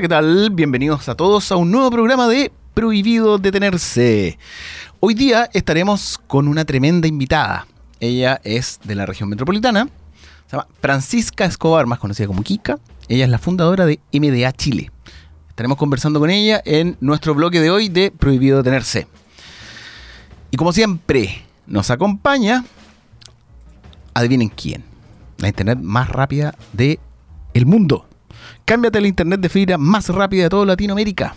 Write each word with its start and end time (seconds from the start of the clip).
¿qué 0.00 0.08
tal? 0.08 0.50
Bienvenidos 0.50 1.08
a 1.10 1.14
todos 1.14 1.52
a 1.52 1.56
un 1.56 1.70
nuevo 1.70 1.90
programa 1.90 2.26
de 2.26 2.50
Prohibido 2.72 3.36
Detenerse. 3.38 4.38
Hoy 5.00 5.12
día 5.14 5.48
estaremos 5.52 6.18
con 6.26 6.48
una 6.48 6.64
tremenda 6.64 7.06
invitada. 7.06 7.66
Ella 8.00 8.40
es 8.42 8.80
de 8.82 8.94
la 8.94 9.04
región 9.04 9.28
metropolitana. 9.28 9.88
Se 10.46 10.56
llama 10.56 10.66
Francisca 10.80 11.44
Escobar, 11.44 11.86
más 11.86 11.98
conocida 11.98 12.26
como 12.26 12.42
Kika. 12.42 12.78
Ella 13.06 13.24
es 13.24 13.30
la 13.30 13.38
fundadora 13.38 13.84
de 13.84 14.00
MDA 14.12 14.52
Chile. 14.52 14.90
Estaremos 15.50 15.76
conversando 15.76 16.18
con 16.18 16.30
ella 16.30 16.62
en 16.64 16.96
nuestro 17.00 17.34
bloque 17.34 17.60
de 17.60 17.70
hoy 17.70 17.88
de 17.88 18.10
Prohibido 18.10 18.56
Detenerse. 18.56 19.06
Y 20.50 20.56
como 20.56 20.72
siempre, 20.72 21.44
nos 21.66 21.90
acompaña, 21.90 22.64
adivinen 24.14 24.48
quién, 24.48 24.84
la 25.36 25.48
internet 25.48 25.78
más 25.80 26.08
rápida 26.08 26.54
del 26.72 26.98
el 27.52 27.66
mundo. 27.66 28.06
Cámbiate 28.64 28.98
el 28.98 29.06
internet 29.06 29.40
de 29.40 29.48
fibra 29.48 29.78
más 29.78 30.08
rápida 30.08 30.44
de 30.44 30.50
toda 30.50 30.66
Latinoamérica. 30.66 31.34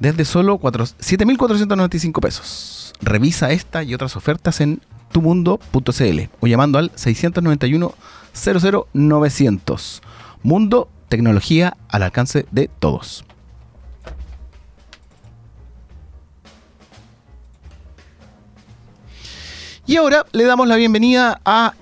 Desde 0.00 0.24
solo 0.24 0.58
7.495 0.58 2.20
pesos. 2.20 2.94
Revisa 3.00 3.50
esta 3.50 3.82
y 3.82 3.94
otras 3.94 4.16
ofertas 4.16 4.60
en 4.60 4.80
tumundo.cl 5.12 6.20
o 6.40 6.46
llamando 6.46 6.78
al 6.78 6.90
691 6.94 7.94
00900. 8.94 10.02
Mundo, 10.42 10.88
tecnología 11.08 11.76
al 11.88 12.02
alcance 12.02 12.46
de 12.50 12.68
todos. 12.78 13.24
Y 19.86 19.96
ahora 19.96 20.26
le 20.32 20.44
damos 20.44 20.68
la 20.68 20.76
bienvenida 20.76 21.40
a 21.44 21.72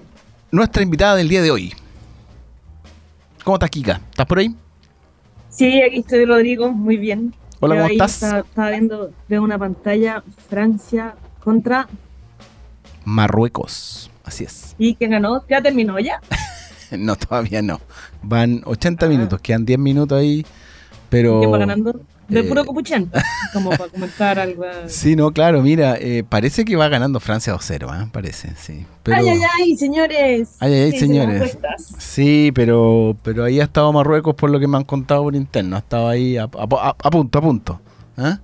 nuestra 0.52 0.82
invitada 0.82 1.16
del 1.16 1.28
día 1.28 1.42
de 1.42 1.50
hoy. 1.50 1.74
¿Cómo 3.42 3.56
estás, 3.56 3.70
Kika? 3.70 4.00
¿Estás 4.10 4.26
por 4.26 4.38
ahí? 4.38 4.54
Sí, 5.56 5.80
aquí 5.80 6.00
estoy, 6.00 6.26
Rodrigo, 6.26 6.70
muy 6.70 6.98
bien. 6.98 7.34
Hola, 7.60 7.76
¿cómo 7.76 7.86
estás? 7.88 8.22
Estaba, 8.22 8.68
viendo, 8.68 9.10
veo 9.26 9.42
una 9.42 9.58
pantalla 9.58 10.22
Francia 10.50 11.14
contra 11.42 11.88
Marruecos. 13.06 14.10
Así 14.22 14.44
es. 14.44 14.74
¿Y 14.76 14.96
quién 14.96 15.12
ganó? 15.12 15.42
¿Ya 15.48 15.62
terminó 15.62 15.98
ya? 15.98 16.20
no, 16.98 17.16
todavía 17.16 17.62
no. 17.62 17.80
Van 18.22 18.60
80 18.66 19.08
minutos, 19.08 19.40
quedan 19.40 19.64
10 19.64 19.78
minutos 19.78 20.18
ahí, 20.18 20.44
pero... 21.08 21.38
¿Quién 21.38 21.52
va 21.54 21.58
ganando? 21.58 22.02
De 22.28 22.42
puro 22.42 22.62
eh, 22.62 22.64
copuchán, 22.64 23.10
como 23.52 23.70
para 23.70 23.88
comentar 23.88 24.38
algo. 24.38 24.64
Sí, 24.86 25.14
no, 25.14 25.30
claro, 25.32 25.62
mira, 25.62 25.96
eh, 25.98 26.24
parece 26.28 26.64
que 26.64 26.74
va 26.74 26.88
ganando 26.88 27.20
Francia 27.20 27.54
2-0, 27.54 28.02
¿eh? 28.02 28.08
parece, 28.12 28.52
sí. 28.56 28.84
Ay, 29.04 29.28
ay, 29.28 29.40
ay, 29.60 29.76
señores. 29.76 30.56
Ay, 30.58 30.74
ay, 30.74 30.98
señores. 30.98 31.56
Sí, 31.98 32.50
pero, 32.52 33.16
pero 33.22 33.44
ahí 33.44 33.60
ha 33.60 33.64
estado 33.64 33.92
Marruecos 33.92 34.34
por 34.34 34.50
lo 34.50 34.58
que 34.58 34.66
me 34.66 34.76
han 34.76 34.84
contado 34.84 35.22
por 35.22 35.36
interno, 35.36 35.76
ha 35.76 35.78
estado 35.78 36.08
ahí 36.08 36.36
a, 36.36 36.48
punto, 36.48 37.38
a 37.38 37.42
punto. 37.42 37.80
Ah, 38.16 38.40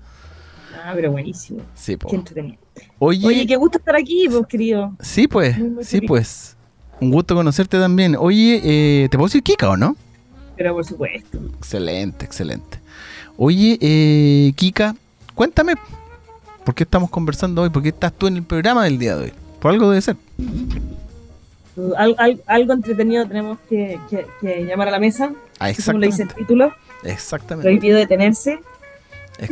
pero 0.94 1.10
buenísimo. 1.10 1.60
Sí, 1.74 1.96
Qué 1.96 2.16
entretenido. 2.16 2.58
Oye, 2.98 3.46
qué 3.46 3.56
gusto 3.56 3.78
estar 3.78 3.96
aquí, 3.96 4.28
vos, 4.28 4.46
querido. 4.46 4.94
Sí, 5.00 5.26
pues, 5.26 5.56
sí, 5.82 6.00
pues. 6.00 6.56
Un 7.00 7.10
gusto 7.10 7.34
conocerte 7.34 7.78
también. 7.78 8.14
Oye, 8.16 9.08
¿te 9.10 9.18
puedo 9.18 9.26
decir 9.26 9.42
Kika 9.42 9.70
o 9.70 9.76
no? 9.76 9.96
Pero 10.56 10.74
por 10.74 10.84
supuesto. 10.84 11.38
Excelente, 11.58 12.24
excelente. 12.24 12.81
Oye, 13.36 13.78
eh, 13.80 14.52
Kika, 14.56 14.94
cuéntame, 15.34 15.74
¿por 16.64 16.74
qué 16.74 16.84
estamos 16.84 17.10
conversando 17.10 17.62
hoy? 17.62 17.70
¿Por 17.70 17.82
qué 17.82 17.88
estás 17.88 18.12
tú 18.12 18.26
en 18.26 18.36
el 18.36 18.42
programa 18.42 18.84
del 18.84 18.98
día 18.98 19.16
de 19.16 19.24
hoy? 19.24 19.32
Por 19.60 19.72
algo 19.72 19.90
debe 19.90 20.02
ser. 20.02 20.16
algo 22.46 22.72
entretenido 22.72 23.26
tenemos 23.26 23.58
que, 23.68 23.98
llamar 24.68 24.88
a 24.88 24.90
la 24.90 24.98
mesa. 24.98 25.32
Ah, 25.58 25.70
como 25.84 25.98
le 25.98 26.08
dice 26.08 26.24
el 26.24 26.34
título. 26.34 26.72
Exactamente. 27.04 27.68
Prohibido 27.68 27.96
detenerse. 27.98 28.60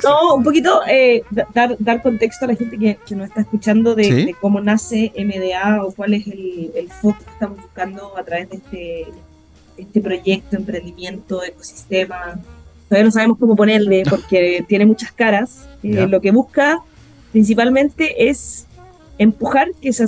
No, 0.05 0.35
un 0.37 0.44
poquito 0.44 0.82
eh, 0.87 1.25
dar, 1.55 1.75
dar 1.79 2.03
contexto 2.03 2.44
a 2.44 2.49
la 2.49 2.55
gente 2.55 2.79
que, 2.79 2.99
nos 3.15 3.29
está 3.29 3.41
escuchando 3.41 3.94
de, 3.94 4.37
cómo 4.41 4.61
nace 4.61 5.12
MDA 5.17 5.82
o 5.85 5.93
cuál 5.93 6.15
es 6.15 6.27
el, 6.27 6.71
el 6.77 6.91
foco 6.91 7.19
que 7.25 7.31
estamos 7.31 7.61
buscando 7.61 8.17
a 8.17 8.23
través 8.23 8.50
de 8.50 8.56
este, 8.56 9.06
este 9.79 10.00
proyecto, 10.00 10.56
emprendimiento, 10.56 11.43
ecosistema, 11.43 12.38
todavía 12.90 13.04
no 13.04 13.12
sabemos 13.12 13.38
cómo 13.38 13.54
ponerle 13.54 14.02
porque 14.10 14.64
tiene 14.69 14.84
muchas 14.84 15.12
caras. 15.12 15.66
Eh, 15.82 16.06
lo 16.08 16.20
que 16.20 16.32
busca 16.32 16.81
principalmente 17.32 18.28
es 18.28 18.66
empujar 19.16 19.69
que 19.81 19.92
se, 19.92 20.06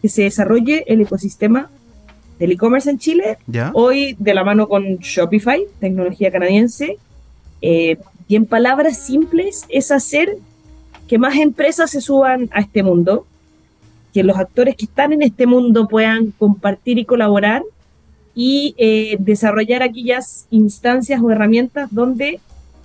que 0.00 0.08
se 0.08 0.22
desarrolle 0.22 0.84
el 0.86 1.02
ecosistema 1.02 1.70
del 2.38 2.52
e-commerce 2.52 2.90
en 2.90 2.98
Chile. 2.98 3.36
Hoy 3.74 4.16
de 4.18 4.34
la 4.34 4.42
mano 4.42 4.66
con 4.66 4.96
Shopify, 4.96 5.64
tecnología 5.78 6.32
canadiense. 6.32 6.96
Eh, 7.60 7.98
y 8.26 8.36
en 8.36 8.46
palabras 8.46 8.98
simples 8.98 9.66
es 9.68 9.92
hacer 9.92 10.38
que 11.06 11.18
más 11.18 11.36
empresas 11.36 11.90
se 11.90 12.00
suban 12.00 12.48
a 12.52 12.60
este 12.60 12.82
mundo. 12.82 13.26
que 14.14 14.22
los 14.22 14.36
actores 14.36 14.76
que 14.76 14.84
están 14.84 15.12
en 15.12 15.22
este 15.22 15.44
mundo 15.44 15.88
puedan 15.88 16.30
compartir 16.38 16.98
y 16.98 17.04
colaborar 17.04 17.64
y 18.34 18.74
eh, 18.78 19.16
desarrollar 19.18 19.82
aquellas 19.82 20.46
instancias 20.50 21.20
o 21.22 21.30
herramientas 21.30 21.88
donde 21.92 22.40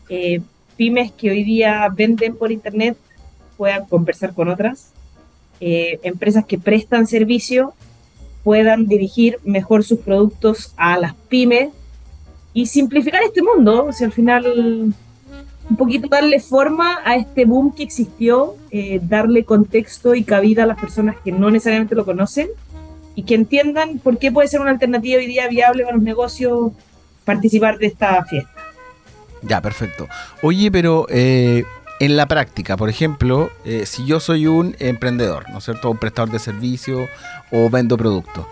eh, 0.10 0.42
pymes 0.78 1.12
que 1.12 1.32
hoy 1.32 1.44
día 1.44 1.88
venden 1.96 2.36
por 2.36 2.52
internet 2.52 2.98
puedan 3.58 3.86
conversar 3.86 4.34
con 4.34 4.48
otras, 4.50 4.92
eh, 5.60 6.00
empresas 6.04 6.46
que 6.46 6.58
prestan 6.58 7.08
servicio 7.08 7.74
puedan 8.44 8.88
dirigir 8.88 9.38
mejor 9.44 9.84
sus 9.84 10.00
productos 10.00 10.74
a 10.78 10.98
las 10.98 11.14
pymes 11.14 11.70
y 12.54 12.66
simplificar 12.66 13.22
este 13.24 13.42
mundo. 13.42 13.86
O 13.86 14.04
al 14.04 14.12
final 14.12 14.94
un 15.70 15.76
poquito 15.78 16.08
darle 16.08 16.40
forma 16.40 17.00
a 17.06 17.16
este 17.16 17.46
boom 17.46 17.74
que 17.76 17.84
existió, 17.84 18.56
eh, 18.72 19.00
darle 19.04 19.44
contexto 19.44 20.16
y 20.16 20.24
cabida 20.24 20.64
a 20.64 20.66
las 20.66 20.80
personas 20.80 21.16
que 21.24 21.32
no 21.32 21.52
necesariamente 21.52 21.96
lo 21.96 22.06
conocen 22.06 22.48
y 23.16 23.24
que 23.24 23.36
entiendan 23.36 24.00
por 24.00 24.18
qué 24.18 24.32
puede 24.32 24.48
ser 24.48 24.62
una 24.62 24.72
alternativa 24.72 25.20
hoy 25.20 25.28
día 25.28 25.48
viable 25.48 25.84
para 25.84 25.96
los 25.96 26.04
negocios 26.04 26.72
participar 27.26 27.78
de 27.78 27.88
esta 27.88 28.24
fiesta. 28.26 28.52
Ya, 29.42 29.62
perfecto. 29.62 30.08
Oye, 30.42 30.72
pero 30.72 31.06
eh, 31.10 31.64
en 32.00 32.18
la 32.18 32.28
práctica, 32.28 32.78
por 32.78 32.90
ejemplo, 32.90 33.52
eh, 33.66 33.86
si 33.86 34.06
yo 34.06 34.20
soy 34.20 34.48
un 34.48 34.76
emprendedor, 34.80 35.50
¿no 35.50 35.60
es 35.60 35.66
cierto? 35.66 35.92
Un 35.92 35.98
prestador 35.98 36.32
de 36.32 36.40
servicio 36.40 37.08
o 37.52 37.70
vendo 37.70 37.98
productos. 37.98 38.46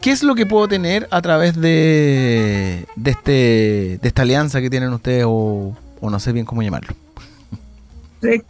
¿Qué 0.00 0.12
es 0.12 0.22
lo 0.22 0.34
que 0.34 0.46
puedo 0.46 0.68
tener 0.68 1.08
a 1.10 1.20
través 1.22 1.60
de, 1.60 2.86
de, 2.94 3.10
este, 3.10 3.98
de 4.00 4.08
esta 4.08 4.22
alianza 4.22 4.60
que 4.60 4.70
tienen 4.70 4.92
ustedes 4.92 5.24
o, 5.26 5.74
no 6.00 6.20
sé 6.20 6.32
bien 6.32 6.46
cómo 6.46 6.62
llamarlo? 6.62 6.94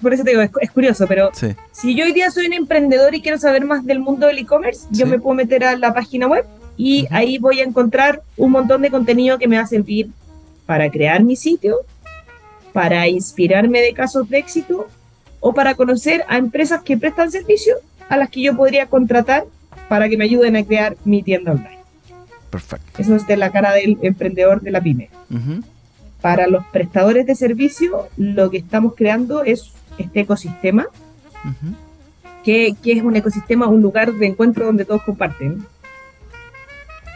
Por 0.00 0.14
eso 0.14 0.24
te 0.24 0.30
digo, 0.30 0.42
es, 0.42 0.70
curioso, 0.70 1.06
pero 1.06 1.30
si 1.72 1.94
yo 1.94 2.04
hoy 2.04 2.12
día 2.12 2.30
soy 2.30 2.46
un 2.46 2.54
emprendedor 2.54 3.14
y 3.14 3.20
quiero 3.20 3.38
saber 3.38 3.64
más 3.64 3.84
del 3.84 4.00
mundo 4.00 4.26
del 4.26 4.38
e-commerce, 4.38 4.86
yo 4.90 5.06
me 5.06 5.18
puedo 5.18 5.34
meter 5.34 5.64
a 5.64 5.76
la 5.76 5.92
página 5.92 6.26
web 6.26 6.44
y 6.76 7.06
ahí 7.10 7.38
voy 7.38 7.60
a 7.60 7.64
encontrar 7.64 8.22
un 8.36 8.52
montón 8.52 8.82
de 8.82 8.90
contenido 8.90 9.38
que 9.38 9.48
me 9.48 9.56
va 9.56 9.62
a 9.62 9.66
servir 9.66 10.10
para 10.64 10.90
crear 10.90 11.22
mi 11.22 11.36
sitio, 11.36 11.78
para 12.72 13.08
inspirarme 13.08 13.80
de 13.80 13.92
casos 13.92 14.28
de 14.28 14.38
éxito 14.38 14.86
o 15.40 15.52
para 15.52 15.74
conocer 15.74 16.24
a 16.28 16.38
empresas 16.38 16.82
que 16.82 16.96
prestan 16.96 17.30
servicio 17.30 17.76
a 18.08 18.16
las 18.16 18.30
que 18.30 18.42
yo 18.42 18.56
podría 18.56 18.86
contratar 18.86 19.44
para 19.88 20.08
que 20.08 20.16
me 20.16 20.24
ayuden 20.24 20.56
a 20.56 20.64
crear 20.64 20.96
mi 21.04 21.22
tienda 21.22 21.52
online. 21.52 21.78
Perfecto. 22.50 22.86
Eso 23.02 23.14
es 23.14 23.26
de 23.26 23.36
la 23.36 23.50
cara 23.50 23.72
del 23.72 23.98
emprendedor 24.02 24.60
de 24.60 24.70
la 24.70 24.80
pyme. 24.80 25.10
Para 26.20 26.48
los 26.48 26.64
prestadores 26.66 27.26
de 27.26 27.34
servicio, 27.34 28.08
lo 28.16 28.50
que 28.50 28.58
estamos 28.58 28.94
creando 28.96 29.44
es 29.44 29.72
este 29.98 30.20
ecosistema, 30.20 30.86
que, 32.44 32.74
es 32.84 33.02
un 33.02 33.14
ecosistema, 33.14 33.68
un 33.68 33.82
lugar 33.82 34.12
de 34.12 34.26
encuentro 34.26 34.66
donde 34.66 34.84
todos 34.84 35.02
comparten. 35.02 35.64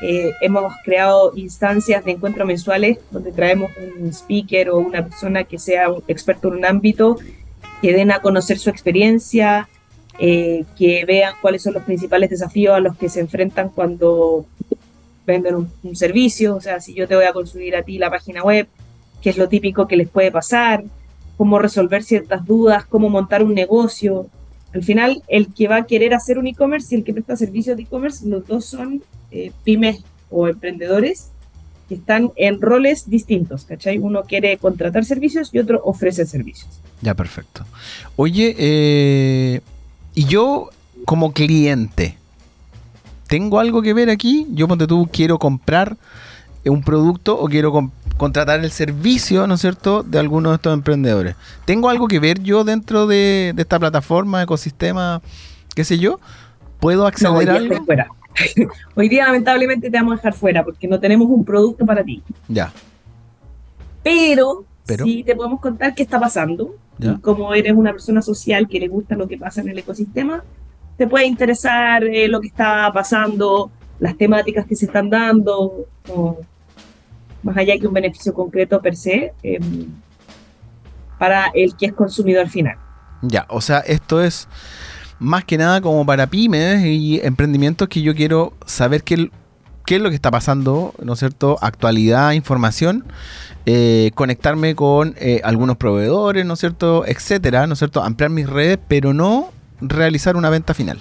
Eh, 0.02 0.32
hemos 0.40 0.72
creado 0.84 1.32
instancias 1.36 2.04
de 2.04 2.10
encuentro 2.10 2.44
mensuales 2.44 2.98
donde 3.12 3.30
traemos 3.30 3.70
un 4.00 4.12
speaker 4.12 4.70
o 4.70 4.78
una 4.78 5.04
persona 5.04 5.44
que 5.44 5.60
sea 5.60 5.90
un 5.90 6.02
experto 6.08 6.48
en 6.48 6.54
un 6.54 6.64
ámbito, 6.64 7.18
que 7.80 7.92
den 7.92 8.10
a 8.10 8.20
conocer 8.20 8.58
su 8.58 8.68
experiencia, 8.68 9.68
eh, 10.18 10.64
que 10.76 11.04
vean 11.04 11.34
cuáles 11.40 11.62
son 11.62 11.74
los 11.74 11.82
principales 11.84 12.30
desafíos 12.30 12.74
a 12.74 12.80
los 12.80 12.96
que 12.96 13.08
se 13.08 13.20
enfrentan 13.20 13.70
cuando 13.70 14.44
venden 15.26 15.68
un, 15.82 15.96
servicio, 15.96 16.56
o 16.56 16.60
sea, 16.60 16.80
si 16.80 16.94
yo 16.94 17.06
te 17.08 17.14
voy 17.14 17.24
a 17.24 17.32
construir 17.32 17.76
a 17.76 17.82
ti 17.82 17.98
la 17.98 18.10
página 18.10 18.42
web, 18.42 18.66
qué 19.22 19.30
es 19.30 19.38
lo 19.38 19.48
típico 19.48 19.86
que 19.86 19.96
les 19.96 20.08
puede 20.08 20.30
pasar, 20.30 20.84
cómo 21.36 21.58
resolver 21.58 22.02
ciertas 22.02 22.44
dudas, 22.44 22.84
cómo 22.84 23.08
montar 23.08 23.42
un 23.42 23.54
negocio. 23.54 24.26
Al 24.74 24.82
final, 24.82 25.22
el 25.28 25.52
que 25.52 25.68
va 25.68 25.76
a 25.76 25.86
querer 25.86 26.14
hacer 26.14 26.38
un 26.38 26.46
e-commerce 26.46 26.94
y 26.94 26.98
el 26.98 27.04
que 27.04 27.12
presta 27.12 27.36
servicios 27.36 27.76
de 27.76 27.84
e-commerce, 27.84 28.26
los 28.26 28.46
dos 28.46 28.64
son 28.64 29.02
eh, 29.30 29.52
pymes 29.64 30.02
o 30.30 30.48
emprendedores 30.48 31.30
que 31.88 31.94
están 31.94 32.32
en 32.36 32.60
roles 32.60 33.08
distintos, 33.08 33.64
¿cachai? 33.64 33.98
Uno 33.98 34.22
quiere 34.22 34.56
contratar 34.56 35.04
servicios 35.04 35.50
y 35.52 35.58
otro 35.58 35.80
ofrece 35.84 36.26
servicios. 36.26 36.70
Ya, 37.00 37.14
perfecto. 37.14 37.64
Oye, 38.16 38.54
eh, 38.58 39.60
y 40.14 40.24
yo, 40.24 40.70
como 41.04 41.32
cliente, 41.32 42.16
¿tengo 43.26 43.60
algo 43.60 43.82
que 43.82 43.92
ver 43.94 44.10
aquí? 44.10 44.46
Yo, 44.50 44.68
ponte 44.68 44.86
tú, 44.86 45.08
quiero 45.12 45.38
comprar 45.38 45.96
un 46.64 46.82
producto 46.82 47.38
o 47.38 47.48
quiero 47.48 47.72
contratar 48.16 48.60
el 48.60 48.70
servicio, 48.70 49.46
¿no 49.46 49.54
es 49.54 49.60
cierto?, 49.60 50.02
de 50.02 50.18
alguno 50.18 50.50
de 50.50 50.56
estos 50.56 50.74
emprendedores. 50.74 51.36
¿Tengo 51.64 51.88
algo 51.88 52.08
que 52.08 52.18
ver 52.18 52.40
yo 52.42 52.64
dentro 52.64 53.06
de, 53.06 53.54
esta 53.56 53.78
plataforma, 53.78 54.42
ecosistema, 54.42 55.22
qué 55.74 55.84
sé 55.84 55.98
yo? 55.98 56.20
¿Puedo 56.80 57.06
acceder 57.06 57.50
a 57.50 57.56
algo? 57.56 57.84
Fuera. 57.84 58.08
hoy 58.94 59.08
día, 59.08 59.26
lamentablemente, 59.26 59.90
te 59.90 59.96
vamos 59.96 60.14
a 60.14 60.16
dejar 60.16 60.34
fuera 60.34 60.64
porque 60.64 60.88
no 60.88 60.98
tenemos 60.98 61.28
un 61.28 61.44
producto 61.44 61.84
para 61.84 62.02
ti. 62.02 62.22
Ya. 62.48 62.72
Pero, 64.02 64.64
Pero 64.86 65.04
sí 65.04 65.22
te 65.22 65.36
podemos 65.36 65.60
contar 65.60 65.94
qué 65.94 66.02
está 66.02 66.18
pasando 66.18 66.74
como 67.20 67.54
eres 67.54 67.72
una 67.72 67.92
persona 67.92 68.22
social 68.22 68.68
que 68.68 68.80
le 68.80 68.88
gusta 68.88 69.16
lo 69.16 69.28
que 69.28 69.38
pasa 69.38 69.60
en 69.60 69.68
el 69.68 69.78
ecosistema, 69.78 70.44
te 70.96 71.06
puede 71.06 71.26
interesar 71.26 72.04
eh, 72.04 72.28
lo 72.28 72.40
que 72.40 72.48
está 72.48 72.90
pasando, 72.92 73.70
las 73.98 74.16
temáticas 74.16 74.66
que 74.66 74.76
se 74.76 74.86
están 74.86 75.10
dando, 75.10 75.86
más 77.42 77.56
allá 77.56 77.78
que 77.78 77.86
un 77.86 77.94
beneficio 77.94 78.32
concreto 78.32 78.80
per 78.80 78.96
se, 78.96 79.32
em, 79.42 79.86
para 81.18 81.50
el 81.54 81.76
que 81.76 81.86
es 81.86 81.92
consumidor 81.92 82.48
final. 82.48 82.76
Ya, 83.22 83.46
o 83.48 83.60
sea, 83.60 83.78
esto 83.78 84.22
es 84.22 84.48
más 85.18 85.44
que 85.44 85.56
nada 85.56 85.80
como 85.80 86.04
para 86.04 86.26
pymes 86.26 86.84
y 86.84 87.20
emprendimientos 87.22 87.88
que 87.88 88.02
yo 88.02 88.14
quiero 88.14 88.54
saber 88.66 89.04
qué, 89.04 89.30
qué 89.86 89.96
es 89.96 90.02
lo 90.02 90.08
que 90.08 90.16
está 90.16 90.30
pasando, 90.30 90.94
¿no 91.02 91.12
es 91.12 91.20
cierto? 91.20 91.58
Actualidad, 91.60 92.32
información 92.32 93.04
eh, 93.64 94.10
conectarme 94.14 94.74
con 94.74 95.14
eh, 95.18 95.40
algunos 95.44 95.76
proveedores, 95.76 96.44
¿no 96.44 96.54
es 96.54 96.60
cierto? 96.60 97.06
Etcétera, 97.06 97.66
¿no 97.68 97.74
es 97.74 97.78
cierto? 97.78 98.02
Ampliar 98.02 98.30
mis 98.30 98.48
redes, 98.48 98.78
pero 98.88 99.14
no 99.14 99.52
realizar 99.80 100.36
una 100.36 100.50
venta 100.50 100.74
final. 100.74 100.98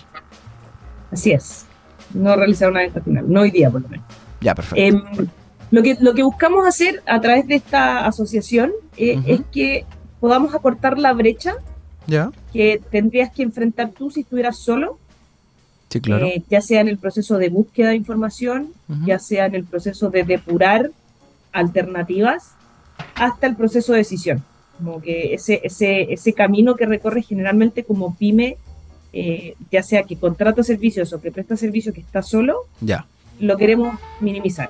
Así 1.11 1.31
es. 1.31 1.65
No 2.13 2.35
realizar 2.35 2.69
una 2.69 2.81
venta 2.81 3.01
final. 3.01 3.25
No 3.27 3.41
hoy 3.41 3.51
día, 3.51 3.71
por 3.71 3.81
lo 3.81 3.89
menos. 3.89 4.05
Ya, 4.41 4.53
perfecto. 4.53 4.79
Em, 4.79 5.27
lo, 5.71 5.81
que, 5.81 5.97
lo 5.99 6.13
que 6.13 6.23
buscamos 6.23 6.67
hacer 6.67 7.01
a 7.05 7.19
través 7.21 7.47
de 7.47 7.55
esta 7.55 8.05
asociación 8.05 8.71
eh, 8.97 9.19
es 9.25 9.41
que 9.51 9.85
podamos 10.19 10.53
acortar 10.53 10.99
la 10.99 11.13
brecha 11.13 11.55
¿Ya? 12.07 12.31
que 12.51 12.81
tendrías 12.91 13.31
que 13.31 13.43
enfrentar 13.43 13.91
tú 13.91 14.11
si 14.11 14.21
estuvieras 14.21 14.57
solo. 14.57 14.99
Sí, 15.89 15.99
claro. 15.99 16.27
ya 16.49 16.61
sea 16.61 16.79
en 16.79 16.87
el 16.87 16.97
proceso 16.97 17.37
de 17.37 17.49
búsqueda 17.49 17.89
de 17.89 17.97
información, 17.97 18.71
ya 19.05 19.19
sea 19.19 19.45
en 19.45 19.55
el 19.55 19.65
proceso 19.65 20.09
de 20.09 20.23
depurar 20.23 20.91
alternativas 21.51 22.51
hasta 23.15 23.47
el 23.47 23.57
proceso 23.57 23.91
de 23.91 23.97
decisión. 23.97 24.41
Como 24.77 25.01
que 25.01 25.33
ese, 25.33 25.59
ese, 25.63 26.13
ese 26.13 26.31
camino 26.31 26.75
que 26.75 26.85
recorre 26.85 27.23
generalmente 27.23 27.83
como 27.83 28.15
pyme, 28.15 28.55
eh, 29.11 29.55
ya 29.69 29.83
sea 29.83 30.03
que 30.03 30.15
contrata 30.15 30.63
servicios 30.63 31.11
o 31.11 31.21
que 31.21 31.29
presta 31.29 31.57
servicios 31.57 31.93
que 31.93 31.99
está 31.99 32.21
solo, 32.21 32.55
ya. 32.79 33.05
Lo 33.41 33.57
queremos 33.57 33.97
minimizar. 34.19 34.69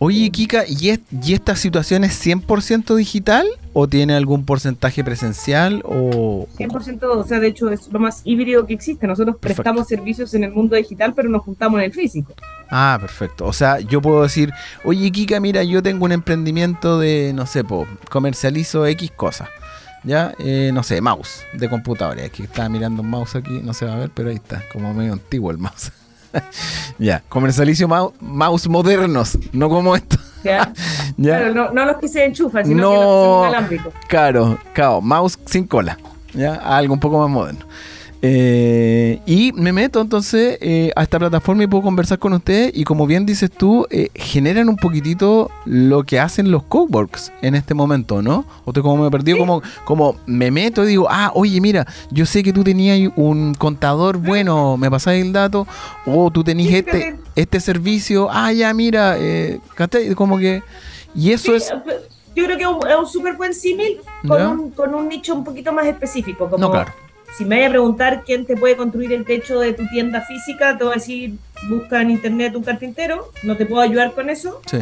Oye, 0.00 0.30
Kika, 0.30 0.64
¿y, 0.66 0.92
¿y 1.22 1.34
esta 1.34 1.56
situación 1.56 2.04
es 2.04 2.24
100% 2.24 2.94
digital 2.94 3.48
o 3.72 3.88
tiene 3.88 4.14
algún 4.14 4.44
porcentaje 4.44 5.02
presencial? 5.02 5.82
O... 5.84 6.46
100%, 6.56 7.02
o 7.02 7.24
sea, 7.24 7.40
de 7.40 7.48
hecho 7.48 7.68
es 7.70 7.92
lo 7.92 7.98
más 7.98 8.20
híbrido 8.24 8.64
que 8.64 8.74
existe. 8.74 9.08
Nosotros 9.08 9.36
prestamos 9.40 9.88
servicios 9.88 10.32
en 10.34 10.44
el 10.44 10.52
mundo 10.52 10.76
digital, 10.76 11.14
pero 11.14 11.28
nos 11.28 11.42
juntamos 11.42 11.80
en 11.80 11.86
el 11.86 11.92
físico. 11.92 12.32
Ah, 12.70 12.96
perfecto. 13.00 13.44
O 13.44 13.52
sea, 13.52 13.80
yo 13.80 14.00
puedo 14.00 14.22
decir, 14.22 14.52
oye, 14.84 15.10
Kika, 15.10 15.40
mira, 15.40 15.64
yo 15.64 15.82
tengo 15.82 16.04
un 16.04 16.12
emprendimiento 16.12 17.00
de, 17.00 17.32
no 17.34 17.46
sé, 17.46 17.64
po, 17.64 17.84
comercializo 18.08 18.86
X 18.86 19.10
cosas. 19.10 19.48
Ya, 20.04 20.32
eh, 20.38 20.70
no 20.72 20.84
sé, 20.84 21.00
mouse 21.00 21.42
de 21.54 21.68
computadora. 21.68 22.24
Aquí 22.24 22.44
estaba 22.44 22.68
mirando 22.68 23.02
un 23.02 23.10
mouse 23.10 23.34
aquí, 23.34 23.60
no 23.64 23.74
se 23.74 23.84
va 23.84 23.94
a 23.94 23.98
ver, 23.98 24.10
pero 24.14 24.28
ahí 24.28 24.36
está, 24.36 24.62
como 24.72 24.94
medio 24.94 25.12
antiguo 25.12 25.50
el 25.50 25.58
mouse. 25.58 25.90
ya, 26.98 27.22
comercializo 27.28 27.88
mouse, 28.20 28.68
modernos, 28.68 29.38
no 29.52 29.68
como 29.68 29.96
esto. 29.96 30.16
¿Ya? 30.44 30.72
no, 31.16 31.70
los 31.72 31.96
que 31.98 32.08
se 32.08 32.24
enchufan, 32.24 32.64
sino 32.64 32.82
no, 32.82 33.50
que 33.50 33.60
los 33.60 33.68
que 33.68 33.78
son 33.78 33.92
Claro, 34.08 34.58
claro, 34.72 35.00
mouse 35.00 35.38
sin 35.46 35.66
cola. 35.66 35.98
¿ya? 36.34 36.54
Algo 36.54 36.94
un 36.94 37.00
poco 37.00 37.18
más 37.18 37.30
moderno. 37.30 37.66
Eh, 38.20 39.20
y 39.26 39.52
me 39.52 39.72
meto 39.72 40.00
entonces 40.00 40.58
eh, 40.60 40.90
a 40.96 41.04
esta 41.04 41.20
plataforma 41.20 41.62
y 41.62 41.66
puedo 41.68 41.82
conversar 41.82 42.18
con 42.18 42.32
ustedes. 42.32 42.72
Y 42.74 42.84
como 42.84 43.06
bien 43.06 43.26
dices 43.26 43.50
tú, 43.50 43.86
eh, 43.90 44.10
generan 44.14 44.68
un 44.68 44.76
poquitito 44.76 45.50
lo 45.64 46.04
que 46.04 46.18
hacen 46.18 46.50
los 46.50 46.64
coworks 46.64 47.32
en 47.42 47.54
este 47.54 47.74
momento, 47.74 48.22
¿no? 48.22 48.44
O 48.64 48.72
te 48.72 48.82
como 48.82 48.96
me 48.96 49.08
he 49.08 49.10
perdido, 49.10 49.38
como, 49.38 49.62
como 49.84 50.16
me 50.26 50.50
meto 50.50 50.84
y 50.84 50.88
digo, 50.88 51.06
ah, 51.10 51.30
oye, 51.34 51.60
mira, 51.60 51.86
yo 52.10 52.26
sé 52.26 52.42
que 52.42 52.52
tú 52.52 52.64
tenías 52.64 53.12
un 53.16 53.54
contador 53.54 54.18
bueno, 54.18 54.76
me 54.76 54.90
pasáis 54.90 55.24
el 55.24 55.32
dato, 55.32 55.66
o 56.04 56.30
tú 56.30 56.42
tenías 56.42 56.74
este, 56.74 57.16
este 57.36 57.60
servicio, 57.60 58.28
ah, 58.30 58.52
ya, 58.52 58.72
mira, 58.74 59.16
eh, 59.18 59.60
como 60.14 60.38
que... 60.38 60.62
Y 61.14 61.32
eso 61.32 61.54
es... 61.54 61.72
Yo 62.36 62.44
creo 62.44 62.56
que 62.56 62.62
es 62.92 62.96
un 62.96 63.06
súper 63.06 63.34
buen 63.36 63.52
símil 63.52 63.98
con, 64.26 64.40
un, 64.40 64.70
con 64.70 64.94
un 64.94 65.08
nicho 65.08 65.34
un 65.34 65.42
poquito 65.42 65.72
más 65.72 65.86
específico. 65.86 66.48
Como, 66.48 66.58
no, 66.58 66.70
claro 66.70 66.92
si 67.36 67.44
me 67.44 67.56
vaya 67.56 67.68
a 67.68 67.70
preguntar 67.70 68.22
quién 68.24 68.46
te 68.46 68.56
puede 68.56 68.76
construir 68.76 69.12
el 69.12 69.24
techo 69.24 69.60
de 69.60 69.72
tu 69.72 69.86
tienda 69.88 70.22
física, 70.22 70.76
te 70.76 70.84
voy 70.84 70.92
a 70.92 70.96
decir, 70.96 71.34
busca 71.68 72.00
en 72.00 72.10
internet 72.10 72.54
un 72.56 72.64
carpintero, 72.64 73.32
no 73.42 73.56
te 73.56 73.66
puedo 73.66 73.82
ayudar 73.82 74.12
con 74.12 74.30
eso. 74.30 74.60
Sí. 74.66 74.78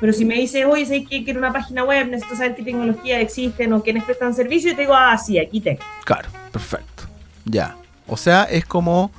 Pero 0.00 0.12
si 0.12 0.24
me 0.24 0.36
dices, 0.36 0.64
oye, 0.64 0.86
sé 0.86 1.04
que 1.04 1.24
quiero 1.24 1.40
una 1.40 1.52
página 1.52 1.82
web, 1.82 2.06
necesito 2.06 2.36
saber 2.36 2.54
qué 2.54 2.62
tecnología 2.62 3.20
existen 3.20 3.72
o 3.72 3.82
quiénes 3.82 4.04
prestan 4.04 4.32
servicio, 4.32 4.70
y 4.70 4.74
te 4.74 4.82
digo, 4.82 4.94
ah, 4.94 5.18
sí, 5.18 5.38
aquí 5.38 5.60
tengo. 5.60 5.80
Claro, 6.04 6.28
perfecto. 6.52 7.04
Ya. 7.44 7.76
O 8.06 8.16
sea, 8.16 8.44
es 8.44 8.64
como 8.64 9.10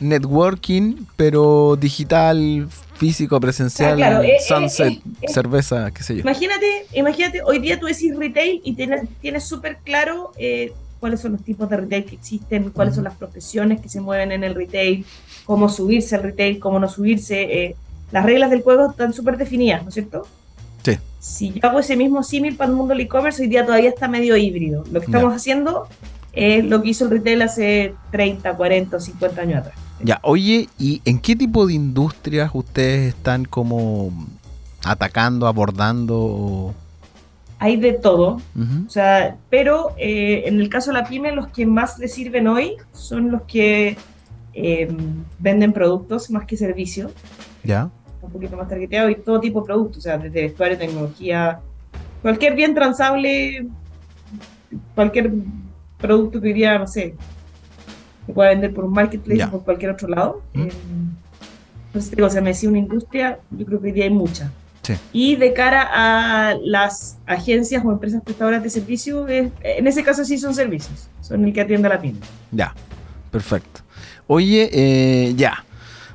networking, 0.00 1.06
pero 1.16 1.76
digital, 1.76 2.68
físico, 2.96 3.40
presencial, 3.40 4.00
eh, 4.24 4.36
eh, 4.36 4.40
sunset, 4.46 4.92
eh, 4.92 5.28
cerveza, 5.28 5.90
qué 5.90 6.02
sé 6.02 6.16
yo. 6.16 6.20
Imagínate, 6.20 6.86
imagínate, 6.92 7.42
hoy 7.42 7.58
día 7.58 7.80
tú 7.80 7.86
decís 7.86 8.14
retail 8.16 8.60
y 8.62 8.74
tienes 8.74 9.48
súper 9.48 9.78
claro 9.84 10.32
cuáles 11.04 11.20
son 11.20 11.32
los 11.32 11.42
tipos 11.42 11.68
de 11.68 11.76
retail 11.76 12.06
que 12.06 12.14
existen, 12.14 12.70
cuáles 12.70 12.94
son 12.94 13.04
las 13.04 13.14
profesiones 13.14 13.78
que 13.82 13.90
se 13.90 14.00
mueven 14.00 14.32
en 14.32 14.42
el 14.42 14.54
retail, 14.54 15.04
cómo 15.44 15.68
subirse 15.68 16.16
al 16.16 16.22
retail, 16.22 16.58
cómo 16.58 16.80
no 16.80 16.88
subirse. 16.88 17.76
las 18.10 18.24
reglas 18.24 18.48
del 18.48 18.62
juego 18.62 18.88
están 18.88 19.12
súper 19.12 19.36
definidas, 19.36 19.82
¿no 19.82 19.88
es 19.88 19.94
cierto? 19.96 20.26
Sí. 20.82 20.96
Si 21.18 21.52
yo 21.52 21.60
hago 21.68 21.80
ese 21.80 21.94
mismo 21.94 22.22
símil 22.22 22.56
para 22.56 22.70
el 22.70 22.76
mundo 22.78 22.94
del 22.94 23.02
e-commerce, 23.02 23.42
hoy 23.42 23.48
día 23.48 23.66
todavía 23.66 23.90
está 23.90 24.08
medio 24.08 24.34
híbrido. 24.38 24.82
Lo 24.90 25.00
que 25.00 25.04
estamos 25.04 25.34
haciendo 25.34 25.88
es 26.32 26.64
lo 26.64 26.80
que 26.80 26.88
hizo 26.88 27.04
el 27.04 27.10
retail 27.10 27.42
hace 27.42 27.94
30, 28.10 28.56
40 28.56 28.96
o 28.96 29.00
50 29.00 29.42
años 29.42 29.58
atrás. 29.58 29.74
Ya, 30.02 30.20
oye, 30.22 30.70
¿y 30.78 31.02
en 31.04 31.18
qué 31.18 31.36
tipo 31.36 31.66
de 31.66 31.74
industrias 31.74 32.50
ustedes 32.54 33.14
están 33.14 33.44
como 33.44 34.10
atacando, 34.82 35.48
abordando? 35.48 36.74
Hay 37.58 37.76
de 37.76 37.92
todo, 37.92 38.40
o 38.86 38.90
sea, 38.90 39.36
pero 39.48 39.94
eh, 39.96 40.42
en 40.46 40.60
el 40.60 40.68
caso 40.68 40.90
de 40.90 40.98
la 40.98 41.06
pyme, 41.06 41.32
los 41.32 41.48
que 41.48 41.64
más 41.64 41.98
les 41.98 42.12
sirven 42.12 42.46
hoy 42.48 42.76
son 42.92 43.30
los 43.30 43.42
que 43.42 43.96
eh, 44.52 44.88
venden 45.38 45.72
productos 45.72 46.30
más 46.30 46.44
que 46.46 46.56
servicios. 46.56 47.12
Ya. 47.62 47.90
Un 48.20 48.30
poquito 48.30 48.56
más 48.56 48.68
targeteado 48.68 49.08
y 49.08 49.16
todo 49.16 49.40
tipo 49.40 49.60
de 49.60 49.66
productos, 49.66 49.98
o 49.98 50.00
sea, 50.02 50.18
desde 50.18 50.42
vestuario, 50.42 50.76
tecnología, 50.76 51.60
cualquier 52.22 52.54
bien 52.54 52.74
transable, 52.74 53.66
cualquier 54.94 55.32
producto 55.98 56.40
que 56.40 56.50
iría, 56.50 56.78
no 56.78 56.86
sé, 56.86 57.14
se 58.26 58.32
puede 58.32 58.50
vender 58.50 58.74
por 58.74 58.84
un 58.84 58.92
marketplace 58.92 59.44
o 59.44 59.50
por 59.50 59.64
cualquier 59.64 59.92
otro 59.92 60.08
lado. 60.08 60.42
¿Mm? 60.54 60.60
Eh, 60.60 60.70
entonces, 61.86 62.20
o 62.20 62.30
sea, 62.30 62.40
me 62.40 62.50
decía 62.50 62.68
una 62.68 62.78
industria, 62.78 63.38
yo 63.50 63.64
creo 63.64 63.80
que 63.80 63.86
hoy 63.86 63.92
día 63.92 64.04
hay 64.04 64.10
mucha. 64.10 64.50
Y 65.12 65.36
de 65.36 65.52
cara 65.52 65.88
a 65.92 66.54
las 66.62 67.18
agencias 67.26 67.84
o 67.84 67.92
empresas 67.92 68.22
prestadoras 68.22 68.62
de 68.62 68.70
servicios, 68.70 69.28
en 69.30 69.86
ese 69.86 70.02
caso 70.02 70.24
sí 70.24 70.38
son 70.38 70.54
servicios, 70.54 71.08
son 71.20 71.44
el 71.44 71.52
que 71.52 71.60
atiende 71.60 71.88
a 71.88 71.90
la 71.90 72.00
tienda. 72.00 72.26
Ya, 72.50 72.74
perfecto. 73.30 73.80
Oye, 74.26 74.70
eh, 74.72 75.34
ya. 75.36 75.64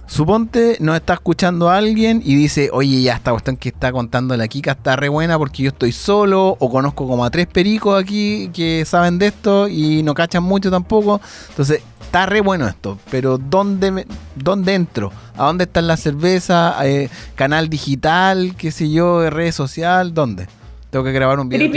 Suponte 0.10 0.78
nos 0.80 0.96
está 0.96 1.14
escuchando 1.14 1.70
alguien 1.70 2.24
y 2.26 2.34
dice, 2.34 2.72
oye, 2.74 3.04
ya 3.04 3.14
esta 3.14 3.30
cuestión 3.30 3.58
que 3.58 3.70
está 3.70 3.92
contando 3.92 4.36
la 4.36 4.48
Kika 4.48 4.72
está 4.72 4.96
re 4.96 5.08
buena 5.08 5.38
porque 5.38 5.62
yo 5.62 5.70
estoy 5.70 5.92
solo 5.92 6.58
o 6.60 6.72
conozco 6.72 7.08
como 7.08 7.24
a 7.24 7.30
tres 7.30 7.46
pericos 7.46 8.02
aquí 8.02 8.50
que 8.52 8.86
saben 8.86 9.20
de 9.20 9.28
esto 9.28 9.68
y 9.68 10.02
no 10.02 10.16
cachan 10.16 10.42
mucho 10.42 10.72
tampoco. 10.72 11.22
Entonces, 11.50 11.84
está 12.02 12.26
re 12.26 12.42
bueno 12.42 12.68
esto, 12.68 12.98
pero 13.12 13.38
¿dónde, 13.38 14.08
dónde 14.34 14.74
entro? 14.74 15.12
¿A 15.38 15.46
dónde 15.46 15.66
está 15.66 15.80
la 15.84 15.96
cerveza? 15.96 16.76
Eh, 16.88 17.08
¿Canal 17.36 17.70
digital? 17.70 18.56
¿Qué 18.58 18.72
sé 18.72 18.90
yo? 18.90 19.30
¿Redes 19.30 19.54
social? 19.54 20.16
¿Dónde? 20.16 20.48
Tengo 20.90 21.06
que 21.06 21.12
grabar 21.12 21.40
un 21.40 21.50
video. 21.50 21.70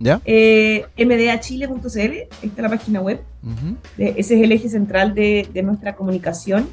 www.mdachile.cl, 0.00 2.00
eh, 2.00 2.28
está 2.42 2.62
la 2.62 2.70
página 2.70 3.00
web. 3.00 3.20
Ese 3.96 4.34
es 4.34 4.42
el 4.42 4.50
eje 4.50 4.68
central 4.68 5.14
de, 5.14 5.48
de 5.54 5.62
nuestra 5.62 5.94
comunicación 5.94 6.68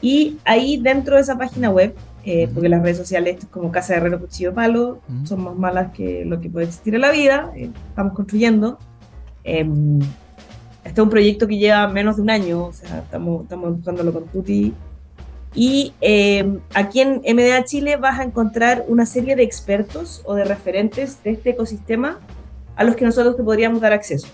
y 0.00 0.38
ahí 0.44 0.76
dentro 0.78 1.16
de 1.16 1.22
esa 1.22 1.36
página 1.36 1.70
web, 1.70 1.94
eh, 2.24 2.48
porque 2.52 2.68
las 2.68 2.82
redes 2.82 2.98
sociales, 2.98 3.34
esto 3.34 3.46
es 3.46 3.52
como 3.52 3.72
casa 3.72 3.94
de 3.94 4.00
herrero, 4.00 4.20
cuchillo, 4.20 4.54
palo, 4.54 5.00
son 5.24 5.42
más 5.44 5.56
malas 5.56 5.92
que 5.92 6.24
lo 6.24 6.40
que 6.40 6.48
puede 6.48 6.66
existir 6.66 6.94
en 6.94 7.00
la 7.00 7.10
vida, 7.10 7.52
eh, 7.56 7.70
estamos 7.88 8.12
construyendo. 8.14 8.78
Em, 9.44 9.98
este 10.84 11.00
es 11.00 11.04
un 11.04 11.10
proyecto 11.10 11.46
que 11.46 11.58
lleva 11.58 11.88
menos 11.88 12.16
de 12.16 12.22
un 12.22 12.30
año, 12.30 12.66
o 12.66 12.72
sea, 12.72 12.98
estamos, 12.98 13.42
estamos 13.42 13.76
buscándolo 13.76 14.12
con 14.12 14.24
Tuti. 14.26 14.74
Y 15.54 15.94
em, 16.00 16.60
aquí 16.74 17.00
en 17.00 17.22
MDA 17.24 17.64
Chile 17.64 17.96
vas 17.96 18.20
a 18.20 18.24
encontrar 18.24 18.84
una 18.88 19.06
serie 19.06 19.34
de 19.34 19.42
expertos 19.42 20.22
o 20.24 20.34
de 20.34 20.44
referentes 20.44 21.22
de 21.24 21.30
este 21.30 21.50
ecosistema 21.50 22.18
a 22.76 22.84
los 22.84 22.94
que 22.94 23.04
nosotros 23.04 23.36
te 23.36 23.42
podríamos 23.42 23.80
dar 23.80 23.92
acceso 23.92 24.28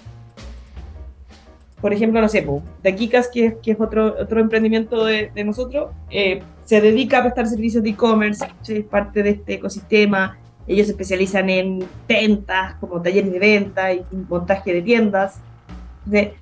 por 1.84 1.92
ejemplo, 1.92 2.18
no 2.18 2.30
sé, 2.30 2.46
de 2.82 2.94
Kikas, 2.94 3.28
que, 3.28 3.58
que 3.62 3.72
es 3.72 3.78
otro, 3.78 4.16
otro 4.18 4.40
emprendimiento 4.40 5.04
de, 5.04 5.30
nosotros, 5.44 5.90
eh, 6.08 6.40
se 6.64 6.80
dedica 6.80 7.18
a 7.18 7.22
prestar 7.24 7.46
servicios 7.46 7.82
de 7.82 7.90
e-commerce, 7.90 8.42
es 8.66 8.84
parte 8.86 9.22
de 9.22 9.28
este 9.28 9.54
ecosistema. 9.56 10.38
Ellos 10.66 10.86
se 10.86 10.92
especializan 10.92 11.50
en 11.50 11.84
ventas, 12.08 12.76
como 12.76 13.02
talleres 13.02 13.30
de 13.30 13.38
venta 13.38 13.92
y 13.92 14.02
montaje 14.30 14.72
de 14.72 14.80
tiendas. 14.80 15.40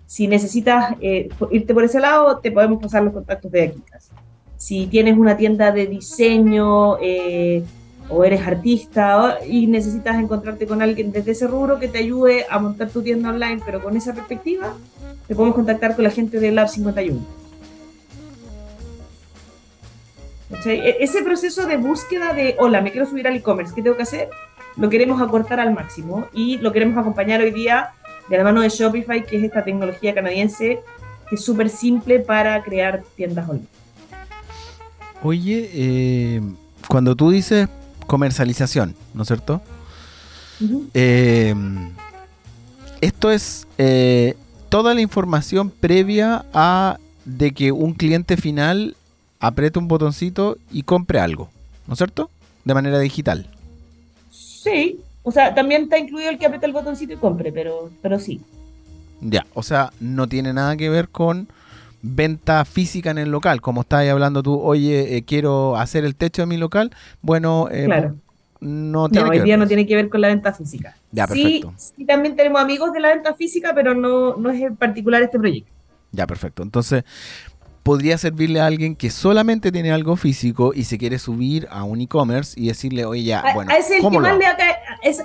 si 0.07 0.29
necesitas 0.29 0.95
eh, 1.01 1.29
irte 1.51 1.75
por 1.75 1.83
ese 1.83 1.99
lado, 1.99 2.39
te 2.39 2.53
podemos 2.53 2.81
pasar 2.81 3.03
los 3.03 3.13
contactos 3.13 3.51
de 3.51 3.73
Kikas. 3.73 4.13
Si 4.57 4.87
tienes 4.87 5.19
una 5.19 5.37
tienda 5.37 5.73
de 5.73 5.89
diseño, 5.89 6.99
eh, 7.01 7.65
o 8.09 8.25
eres 8.25 8.47
artista 8.47 9.39
y 9.47 9.67
necesitas 9.67 10.17
encontrarte 10.19 10.67
con 10.67 10.83
alguien 10.83 11.13
desde 11.13 11.33
ese 11.33 11.47
rubro 11.47 11.79
que 11.79 11.89
te 11.89 11.99
ayude 11.99 12.45
a 12.49 12.59
montar 12.59 12.91
tu 12.91 13.03
tienda 13.03 13.31
online, 13.31 13.61
pero 13.65 13.83
con 13.83 13.97
esa 13.97 14.13
perspectiva, 14.13 14.75
te 15.27 15.35
podemos 15.35 15.55
contactar 15.55 15.95
con 15.95 16.05
la 16.05 16.11
gente 16.11 16.39
de 16.39 16.51
Lab 16.51 16.69
51. 16.69 17.21
E, 20.65 20.97
ese 21.01 21.23
proceso 21.23 21.67
de 21.67 21.77
búsqueda 21.77 22.33
de, 22.33 22.57
hola, 22.59 22.81
me 22.81 22.93
quiero 22.93 23.07
subir 23.07 23.27
al 23.27 23.37
e-commerce, 23.37 23.75
¿qué 23.75 23.83
tengo 23.83 23.97
que 23.97 24.03
hacer? 24.03 24.29
Lo 24.77 24.89
queremos 24.89 25.21
acortar 25.21 25.61
al 25.61 25.73
máximo 25.73 26.27
y 26.33 26.59
lo 26.59 26.73
queremos 26.73 26.99
acompañar 26.99 27.41
hoy 27.41 27.51
día 27.51 27.91
de 28.29 28.39
la 28.39 28.45
mano 28.45 28.61
de 28.61 28.69
Shopify, 28.69 29.25
que 29.25 29.37
es 29.37 29.45
esta 29.45 29.65
tecnología 29.65 30.15
canadiense 30.15 30.81
que 31.29 31.37
es 31.37 31.45
súper 31.45 31.69
simple 31.71 32.21
para 32.21 32.63
crear 32.63 33.03
tiendas 33.17 33.49
online. 33.49 33.67
Oye, 35.23 35.71
eh, 35.73 36.41
cuando 36.89 37.17
tú 37.17 37.31
dices 37.31 37.69
comercialización, 38.07 38.95
¿no 39.15 39.23
es 39.23 39.29
cierto? 39.29 39.63
Eh, 40.95 41.55
esto 43.01 43.31
es 43.31 43.67
eh, 43.79 44.37
toda 44.73 44.95
la 44.95 45.03
información 45.03 45.69
previa 45.69 46.47
a 46.55 46.97
de 47.27 47.53
que 47.53 47.73
un 47.73 47.93
cliente 47.93 48.39
final 48.39 48.97
apriete 49.39 49.79
un 49.79 49.87
botoncito 49.87 50.57
y 50.71 50.85
compre 50.85 51.21
algo, 51.21 51.51
¿no 51.87 51.93
es 51.93 51.99
cierto? 51.99 52.31
De 52.65 52.73
manera 52.73 52.99
digital. 52.99 53.51
Sí, 54.31 55.01
o 55.25 55.31
sea, 55.31 55.55
también 55.55 55.83
está 55.83 55.99
incluido 55.99 56.31
el 56.31 56.39
que 56.39 56.47
aprieta 56.47 56.65
el 56.65 56.73
botoncito 56.73 57.13
y 57.13 57.17
compre, 57.17 57.53
pero, 57.53 57.91
pero 58.01 58.19
sí. 58.19 58.41
Ya, 59.21 59.45
o 59.53 59.63
sea, 59.63 59.93
no 60.01 60.27
tiene 60.27 60.55
nada 60.55 60.75
que 60.79 60.89
ver 60.89 61.11
con 61.11 61.49
venta 62.01 62.65
física 62.65 63.11
en 63.11 63.19
el 63.19 63.31
local, 63.31 63.61
como 63.61 63.83
estabas 63.83 64.09
hablando 64.09 64.43
tú, 64.43 64.59
oye, 64.59 65.19
eh, 65.19 65.23
quiero 65.23 65.77
hacer 65.77 66.07
el 66.07 66.15
techo 66.15 66.41
de 66.43 66.47
mi 66.47 66.57
local, 66.57 66.93
bueno, 67.21 67.69
eh, 67.71 68.11
no 68.61 69.11
tiene 69.11 69.29
hoy 69.29 69.41
día 69.41 69.59
no 69.59 69.67
tiene 69.67 69.87
que 69.87 69.97
ver 69.97 70.09
con 70.09 70.23
la 70.23 70.29
venta 70.29 70.55
física. 70.55 70.97
Ya, 71.13 71.27
perfecto. 71.27 71.73
Sí, 71.77 72.05
también 72.05 72.35
tenemos 72.35 72.61
amigos 72.61 72.93
de 72.93 73.01
la 73.01 73.11
venta 73.11 73.35
física, 73.35 73.73
pero 73.75 73.95
no, 73.95 74.37
no 74.37 74.51
es 74.51 74.61
en 74.61 74.77
particular 74.77 75.23
este 75.23 75.39
proyecto. 75.39 75.71
Ya, 76.11 76.27
perfecto. 76.27 76.63
Entonces, 76.63 77.05
podría 77.83 78.17
servirle 78.19 78.61
a 78.61 78.67
alguien 78.67 78.97
que 78.97 79.11
solamente 79.11 79.73
tiene 79.73 79.93
algo 79.93 80.17
físico 80.17 80.73
y 80.75 80.85
se 80.85 80.99
quiere 80.99 81.19
subir 81.19 81.67
a 81.71 81.85
un 81.85 82.01
e-commerce 82.01 82.59
y 82.59 82.69
decirle, 82.69 83.05
oye, 83.05 83.25
ya, 83.25 83.45
bueno, 83.55 83.71
a 83.73 83.77
ese 83.77 83.97
el 83.97 84.03
que 84.03 84.19
más 84.19 84.39
le 84.39 84.45
va 84.45 84.51
a 84.51 84.57
caer, 84.57 84.77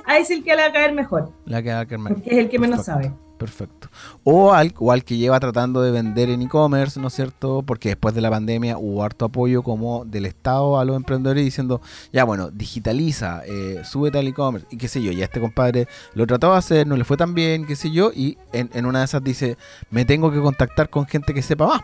a 0.06 0.17
ese 0.17 0.34
el 0.36 0.44
que 0.44 0.56
le 0.56 0.62
va 0.62 0.67
a 0.67 0.74
caer 0.74 0.94
mejor. 0.94 1.32
La 1.46 1.62
que 1.62 1.72
va 1.72 1.82
a 1.82 1.86
caer 1.86 2.00
mejor. 2.00 2.17
Porque 2.17 2.32
es 2.32 2.38
el 2.38 2.50
que 2.50 2.60
menos 2.60 2.86
sabe. 2.86 3.12
Perfecto. 3.38 3.89
O 4.24 4.51
al, 4.51 4.74
que 5.03 5.17
lleva 5.17 5.39
tratando 5.39 5.82
de 5.82 5.91
vender 5.91 6.29
en 6.29 6.41
e-commerce, 6.41 7.00
¿no 7.00 7.08
es 7.08 7.13
cierto? 7.13 7.62
Porque 7.62 7.89
después 7.89 8.15
de 8.15 8.22
la 8.22 8.32
pandemia 8.32 8.77
hubo 8.77 9.03
harto 9.03 9.25
apoyo 9.25 9.62
como 9.62 10.06
del 10.06 10.25
Estado 10.25 10.79
a 10.79 10.86
los 10.86 10.96
emprendedores 10.96 11.46
diciendo, 11.46 11.82
ya 12.12 12.24
bueno, 12.24 12.50
digitaliza, 12.50 13.44
eh, 13.46 13.82
súbete 13.84 14.17
al 14.17 14.27
e-commerce 14.27 14.67
y 14.72 14.77
qué 14.77 14.88
sé 14.88 15.01
yo. 15.03 15.12
Ya 15.12 15.25
este 15.25 15.39
compadre 15.39 15.88
lo 16.15 16.25
trató 16.25 16.51
de 16.51 16.58
hacer, 16.58 16.88
no 16.88 16.98
le 16.98 17.03
fue 17.03 17.15
tan 17.15 17.36
bien, 17.36 17.67
qué 17.67 17.75
sé 17.75 17.91
yo, 17.91 18.12
y 18.13 18.38
en, 18.53 18.86
una 18.86 19.00
de 19.00 19.06
esas 19.06 19.24
dice, 19.24 19.58
me 19.91 20.06
tengo 20.06 20.32
que 20.32 20.41
contactar 20.41 20.89
con 20.89 21.06
gente 21.06 21.34
que 21.34 21.44
sepa 21.44 21.67
más. 21.67 21.82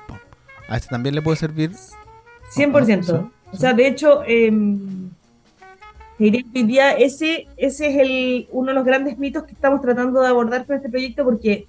A 0.68 0.78
este 0.78 0.90
también 0.90 1.14
le 1.14 1.22
puede 1.22 1.38
servir. 1.38 1.72
100%. 2.56 3.32
O 3.52 3.58
sea, 3.58 3.74
de 3.74 3.88
hecho... 3.88 4.24
Eh, 4.26 4.52
hoy 6.20 6.64
día 6.64 6.92
ese, 6.92 7.48
ese 7.58 7.88
es 7.88 7.98
el, 7.98 8.48
uno 8.52 8.70
de 8.70 8.76
los 8.76 8.86
grandes 8.86 9.18
mitos 9.18 9.44
que 9.44 9.54
estamos 9.54 9.82
tratando 9.82 10.22
de 10.22 10.28
abordar 10.28 10.66
con 10.66 10.76
este 10.76 10.90
proyecto 10.90 11.24
porque 11.24 11.66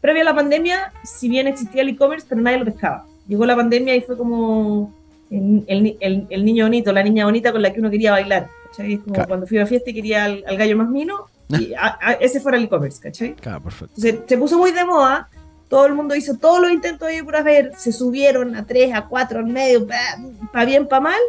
previo 0.00 0.22
a 0.22 0.24
la 0.24 0.34
pandemia, 0.34 0.92
si 1.04 1.28
bien 1.28 1.46
existía 1.46 1.82
el 1.82 1.90
e-commerce, 1.90 2.26
pero 2.28 2.40
nadie 2.40 2.58
lo 2.58 2.64
pescaba. 2.64 3.06
Llegó 3.28 3.44
la 3.46 3.56
pandemia 3.56 3.94
y 3.94 4.00
fue 4.00 4.16
como 4.16 4.92
el, 5.30 5.96
el, 6.00 6.26
el, 6.28 6.44
niño 6.44 6.64
bonito, 6.64 6.92
la 6.92 7.02
niña 7.02 7.24
bonita 7.24 7.52
con 7.52 7.62
la 7.62 7.72
que 7.72 7.80
uno 7.80 7.90
quería 7.90 8.12
bailar. 8.12 8.48
¿cachai? 8.66 8.94
Es 8.94 9.00
como 9.00 9.26
cuando 9.26 9.46
fui 9.46 9.58
a 9.58 9.62
la 9.62 9.66
fiesta 9.66 9.90
y 9.90 9.94
quería 9.94 10.24
al, 10.24 10.56
gallo 10.56 10.76
más 10.76 10.88
mino, 10.88 11.26
y 11.48 11.72
ese 12.20 12.40
fuera 12.40 12.58
el 12.58 12.64
e-commerce, 12.64 13.00
¿cachai? 13.00 13.34
Claro, 13.34 13.62
perfecto. 13.62 13.94
Entonces 13.96 14.20
se 14.26 14.38
puso 14.38 14.58
muy 14.58 14.72
de 14.72 14.84
moda, 14.84 15.28
todo 15.68 15.86
el 15.86 15.94
mundo 15.94 16.16
hizo 16.16 16.36
todos 16.36 16.60
los 16.60 16.70
intentos 16.70 17.08
de 17.08 17.22
por 17.22 17.42
ver, 17.44 17.72
se 17.76 17.92
subieron 17.92 18.56
a 18.56 18.66
3, 18.66 18.94
a 18.94 19.06
4, 19.06 19.40
en 19.40 19.52
medio, 19.52 19.86
para 20.52 20.64
bien, 20.64 20.88
para 20.88 21.00
mal, 21.00 21.20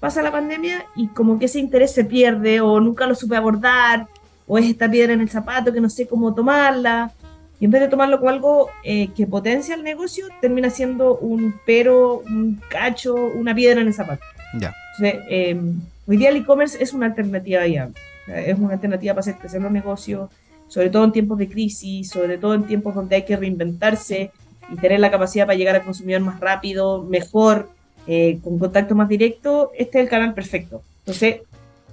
pasa 0.00 0.22
la 0.22 0.32
pandemia 0.32 0.86
y 0.96 1.08
como 1.08 1.38
que 1.38 1.44
ese 1.44 1.60
interés 1.60 1.92
se 1.92 2.04
pierde 2.04 2.60
o 2.60 2.80
nunca 2.80 3.06
lo 3.06 3.14
supe 3.14 3.36
abordar 3.36 4.08
o 4.48 4.58
es 4.58 4.66
esta 4.66 4.90
piedra 4.90 5.12
en 5.12 5.20
el 5.20 5.30
zapato 5.30 5.72
que 5.72 5.80
no 5.80 5.88
sé 5.88 6.08
cómo 6.08 6.34
tomarla. 6.34 7.12
Y 7.60 7.66
en 7.66 7.70
vez 7.70 7.82
de 7.82 7.88
tomarlo 7.88 8.18
como 8.18 8.30
algo 8.30 8.70
eh, 8.82 9.08
que 9.14 9.26
potencia 9.26 9.74
el 9.74 9.84
negocio, 9.84 10.26
termina 10.40 10.70
siendo 10.70 11.18
un 11.18 11.54
pero, 11.66 12.22
un 12.26 12.58
cacho, 12.70 13.14
una 13.14 13.54
piedra 13.54 13.82
en 13.82 13.88
el 13.88 13.94
zapato. 13.94 14.24
Ya. 14.58 14.74
Eh, 15.02 15.60
hoy 16.06 16.16
día 16.16 16.30
el 16.30 16.36
e-commerce 16.36 16.82
es 16.82 16.94
una 16.94 17.06
alternativa 17.06 17.66
ya. 17.66 17.90
Es 18.26 18.58
una 18.58 18.72
alternativa 18.72 19.12
para 19.12 19.20
hacer 19.20 19.36
crecer 19.36 19.60
los 19.60 19.70
negocios, 19.70 20.30
sobre 20.68 20.88
todo 20.88 21.04
en 21.04 21.12
tiempos 21.12 21.38
de 21.38 21.48
crisis, 21.48 22.08
sobre 22.08 22.38
todo 22.38 22.54
en 22.54 22.64
tiempos 22.64 22.94
donde 22.94 23.16
hay 23.16 23.24
que 23.24 23.36
reinventarse 23.36 24.32
y 24.72 24.76
tener 24.76 24.98
la 25.00 25.10
capacidad 25.10 25.46
para 25.46 25.58
llegar 25.58 25.76
al 25.76 25.84
consumidor 25.84 26.22
más 26.22 26.40
rápido, 26.40 27.02
mejor, 27.02 27.68
eh, 28.06 28.38
con 28.42 28.58
contacto 28.58 28.94
más 28.94 29.08
directo, 29.08 29.70
este 29.76 29.98
es 29.98 30.04
el 30.04 30.10
canal 30.10 30.34
perfecto. 30.34 30.82
Entonces, 31.00 31.40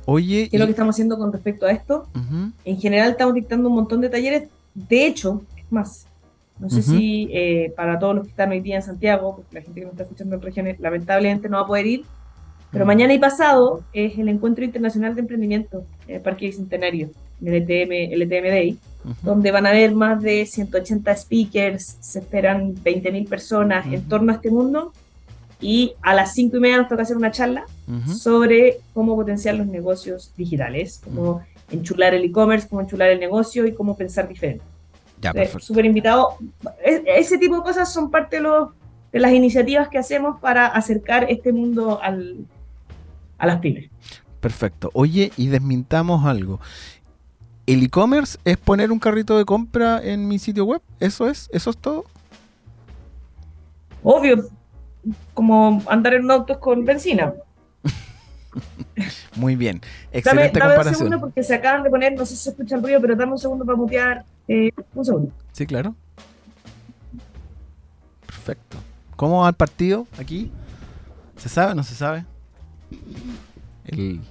Oye, 0.10 0.48
¿qué 0.50 0.56
es 0.56 0.60
lo 0.60 0.66
que 0.66 0.72
estamos 0.72 0.96
haciendo 0.96 1.18
con 1.18 1.34
respecto 1.34 1.66
a 1.66 1.72
esto? 1.72 2.08
En 2.64 2.80
general 2.80 3.12
estamos 3.12 3.34
dictando 3.34 3.68
un 3.68 3.76
montón 3.76 4.00
de 4.00 4.08
talleres. 4.08 4.48
De 4.74 5.06
hecho, 5.06 5.42
es 5.58 5.70
más, 5.70 6.08
no 6.60 6.70
sé 6.70 6.82
si 6.82 7.28
eh, 7.34 7.74
para 7.76 8.00
todos 8.00 8.16
los 8.16 8.24
que 8.24 8.30
están 8.30 8.52
hoy 8.52 8.62
día 8.62 8.78
en 8.78 8.84
Santiago, 8.84 9.36
porque 9.36 9.56
la 9.56 9.62
gente 9.62 9.82
que 9.82 9.86
nos 9.86 9.92
está 9.92 10.04
escuchando 10.04 10.36
en 10.36 10.42
regiones 10.42 10.80
lamentablemente 10.80 11.50
no 11.50 11.58
va 11.58 11.64
a 11.64 11.68
poder 11.68 11.88
ir, 11.88 12.06
pero 12.72 12.86
mm. 12.86 12.88
mañana 12.88 13.14
y 13.14 13.20
pasado 13.20 13.84
es 13.92 14.18
el 14.18 14.30
Encuentro 14.30 14.64
Internacional 14.64 15.14
de 15.14 15.22
Emprendimiento 15.22 15.84
en 16.08 16.16
el 16.16 16.22
Parque 16.22 16.46
Bicentenario, 16.46 17.10
en 17.42 17.48
el 17.54 17.56
ETM, 17.56 18.14
el 18.14 18.22
ETM 18.22 18.46
Day, 18.46 18.78
donde 19.24 19.52
van 19.52 19.66
a 19.66 19.72
haber 19.72 19.94
más 19.94 20.22
de 20.22 20.46
180 20.46 21.18
speakers, 21.18 21.98
se 22.00 22.20
esperan 22.20 22.76
20.000 22.76 23.28
personas 23.28 23.86
en 23.92 24.08
torno 24.08 24.32
a 24.32 24.36
este 24.36 24.52
mundo 24.52 24.94
y 25.60 25.94
a 26.02 26.14
las 26.14 26.34
cinco 26.34 26.58
y 26.58 26.60
media 26.60 26.78
nos 26.78 26.88
toca 26.88 27.02
hacer 27.04 27.18
una 27.18 27.32
charla 27.32 27.66
sobre 28.06 28.80
cómo 28.94 29.16
potenciar 29.16 29.56
los 29.56 29.68
negocios 29.68 30.32
digitales, 30.38 31.02
cómo 31.04 31.42
enchular 31.72 32.14
el 32.14 32.24
e-commerce, 32.26 32.68
cómo 32.68 32.82
enchular 32.82 33.10
el 33.10 33.20
negocio 33.20 33.66
y 33.66 33.74
cómo 33.74 33.98
pensar 33.98 34.28
diferente. 34.28 34.64
Ya, 35.22 35.34
Súper 35.60 35.86
invitado. 35.86 36.38
E, 36.86 37.04
ese 37.18 37.38
tipo 37.38 37.56
de 37.56 37.62
cosas 37.62 37.92
son 37.92 38.12
parte 38.12 38.38
de, 38.38 38.44
los, 38.44 38.70
de 39.12 39.20
las 39.20 39.32
iniciativas 39.32 39.90
que 39.90 39.98
hacemos 39.98 40.40
para 40.40 40.68
acercar 40.68 41.26
este 41.30 41.52
mundo 41.52 42.00
al, 42.02 42.46
a 43.38 43.48
las 43.48 43.60
pymes. 43.60 43.90
Perfecto. 44.40 44.92
Oye, 44.94 45.32
y 45.38 45.48
desmintamos 45.48 46.26
algo. 46.26 46.60
¿El 47.66 47.84
e-commerce 47.84 48.38
es 48.46 48.58
poner 48.58 48.92
un 48.92 49.00
carrito 49.00 49.38
de 49.38 49.46
compra 49.46 50.02
en 50.04 50.28
mi 50.28 50.40
sitio 50.40 50.66
web? 50.66 50.82
¿Eso 51.00 51.28
es? 51.28 51.50
¿Eso 51.52 51.72
es 51.72 51.78
todo? 51.78 52.06
Obvio, 54.04 54.48
como 55.34 55.82
andar 55.88 56.14
en 56.14 56.30
autos 56.30 56.58
con 56.58 56.86
benzina. 56.86 57.34
Muy 59.36 59.56
bien. 59.56 59.82
Excelente 60.12 60.60
dame, 60.60 60.76
dame 60.76 60.90
un 60.90 60.96
segundo 60.96 61.20
porque 61.20 61.44
se 61.44 61.56
acaban 61.56 61.84
de 61.84 61.90
poner, 61.90 62.14
no 62.14 62.26
sé 62.26 62.36
si 62.36 62.44
se 62.44 62.50
escucha 62.52 62.76
el 62.76 62.84
ruido, 62.84 63.00
pero 63.02 63.16
dame 63.16 63.32
un 63.34 63.40
segundo 63.40 63.66
para 63.66 63.78
mutear. 63.78 64.26
Eh, 64.48 64.72
un 64.94 65.06
segundo. 65.06 65.32
Sí, 65.52 65.66
claro. 65.66 65.96
Perfecto. 68.26 68.78
¿Cómo 69.16 69.42
va 69.42 69.50
el 69.50 69.56
partido 69.56 70.08
aquí? 70.20 70.52
¿Se 71.38 71.50
sabe 71.50 71.72
o 71.72 71.76
no 71.76 71.84
se 71.84 71.96
sabe? 71.96 72.26
El, 73.86 74.22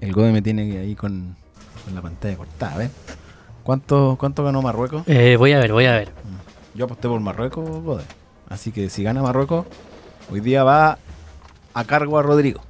el 0.00 0.12
Gode 0.12 0.32
me 0.32 0.42
tiene 0.42 0.78
ahí 0.78 0.94
con, 0.94 1.36
con 1.84 1.94
la 1.94 2.02
pantalla 2.02 2.36
cortada, 2.36 2.78
¿ves? 2.78 2.90
¿Cuánto, 3.62 4.16
¿Cuánto 4.18 4.44
ganó 4.44 4.62
Marruecos? 4.62 5.04
Eh, 5.06 5.36
voy 5.36 5.52
a 5.52 5.58
ver, 5.58 5.72
voy 5.72 5.86
a 5.86 5.92
ver. 5.92 6.10
Yo 6.74 6.86
aposté 6.86 7.08
por 7.08 7.20
Marruecos, 7.20 7.68
Gode. 7.82 8.04
Así 8.52 8.70
que 8.70 8.90
si 8.90 9.02
gana 9.02 9.22
Marruecos, 9.22 9.64
hoy 10.30 10.40
día 10.40 10.62
va 10.62 10.98
a 11.72 11.84
cargo 11.84 12.18
a 12.18 12.22
Rodrigo. 12.22 12.60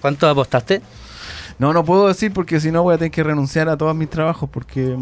¿Cuánto 0.00 0.26
apostaste? 0.26 0.80
No, 1.58 1.74
no 1.74 1.84
puedo 1.84 2.08
decir 2.08 2.32
porque 2.32 2.60
si 2.60 2.72
no 2.72 2.82
voy 2.82 2.94
a 2.94 2.98
tener 2.98 3.10
que 3.10 3.22
renunciar 3.22 3.68
a 3.68 3.76
todos 3.76 3.94
mis 3.94 4.08
trabajos 4.08 4.48
porque 4.48 4.96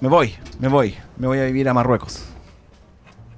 me 0.00 0.08
voy, 0.08 0.32
me 0.60 0.68
voy, 0.68 0.94
me 1.18 1.26
voy 1.26 1.40
a 1.40 1.44
vivir 1.44 1.68
a 1.68 1.74
Marruecos. 1.74 2.24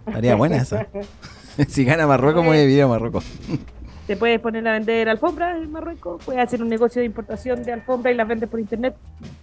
Estaría 0.07 0.35
buena 0.35 0.57
esa. 0.57 0.87
si 1.69 1.87
gana 1.87 2.07
Marruecos, 2.07 2.43
me 2.43 2.49
voy 2.51 2.59
a 2.59 2.67
vivir 2.67 2.83
a 2.83 2.87
Marruecos. 2.87 3.25
Te 4.07 4.15
puedes 4.19 4.41
poner 4.41 4.69
a 4.69 4.73
vender 4.73 5.09
alfombras 5.09 5.57
en 5.57 5.73
Marruecos, 5.73 6.23
puedes 6.23 6.43
hacer 6.43 6.63
un 6.63 6.69
negocio 6.69 7.01
de 7.01 7.07
importación 7.07 7.63
de 7.63 7.73
alfombras 7.73 8.13
y 8.13 8.17
las 8.19 8.29
vendes 8.29 8.51
por 8.51 8.61
internet. 8.61 8.95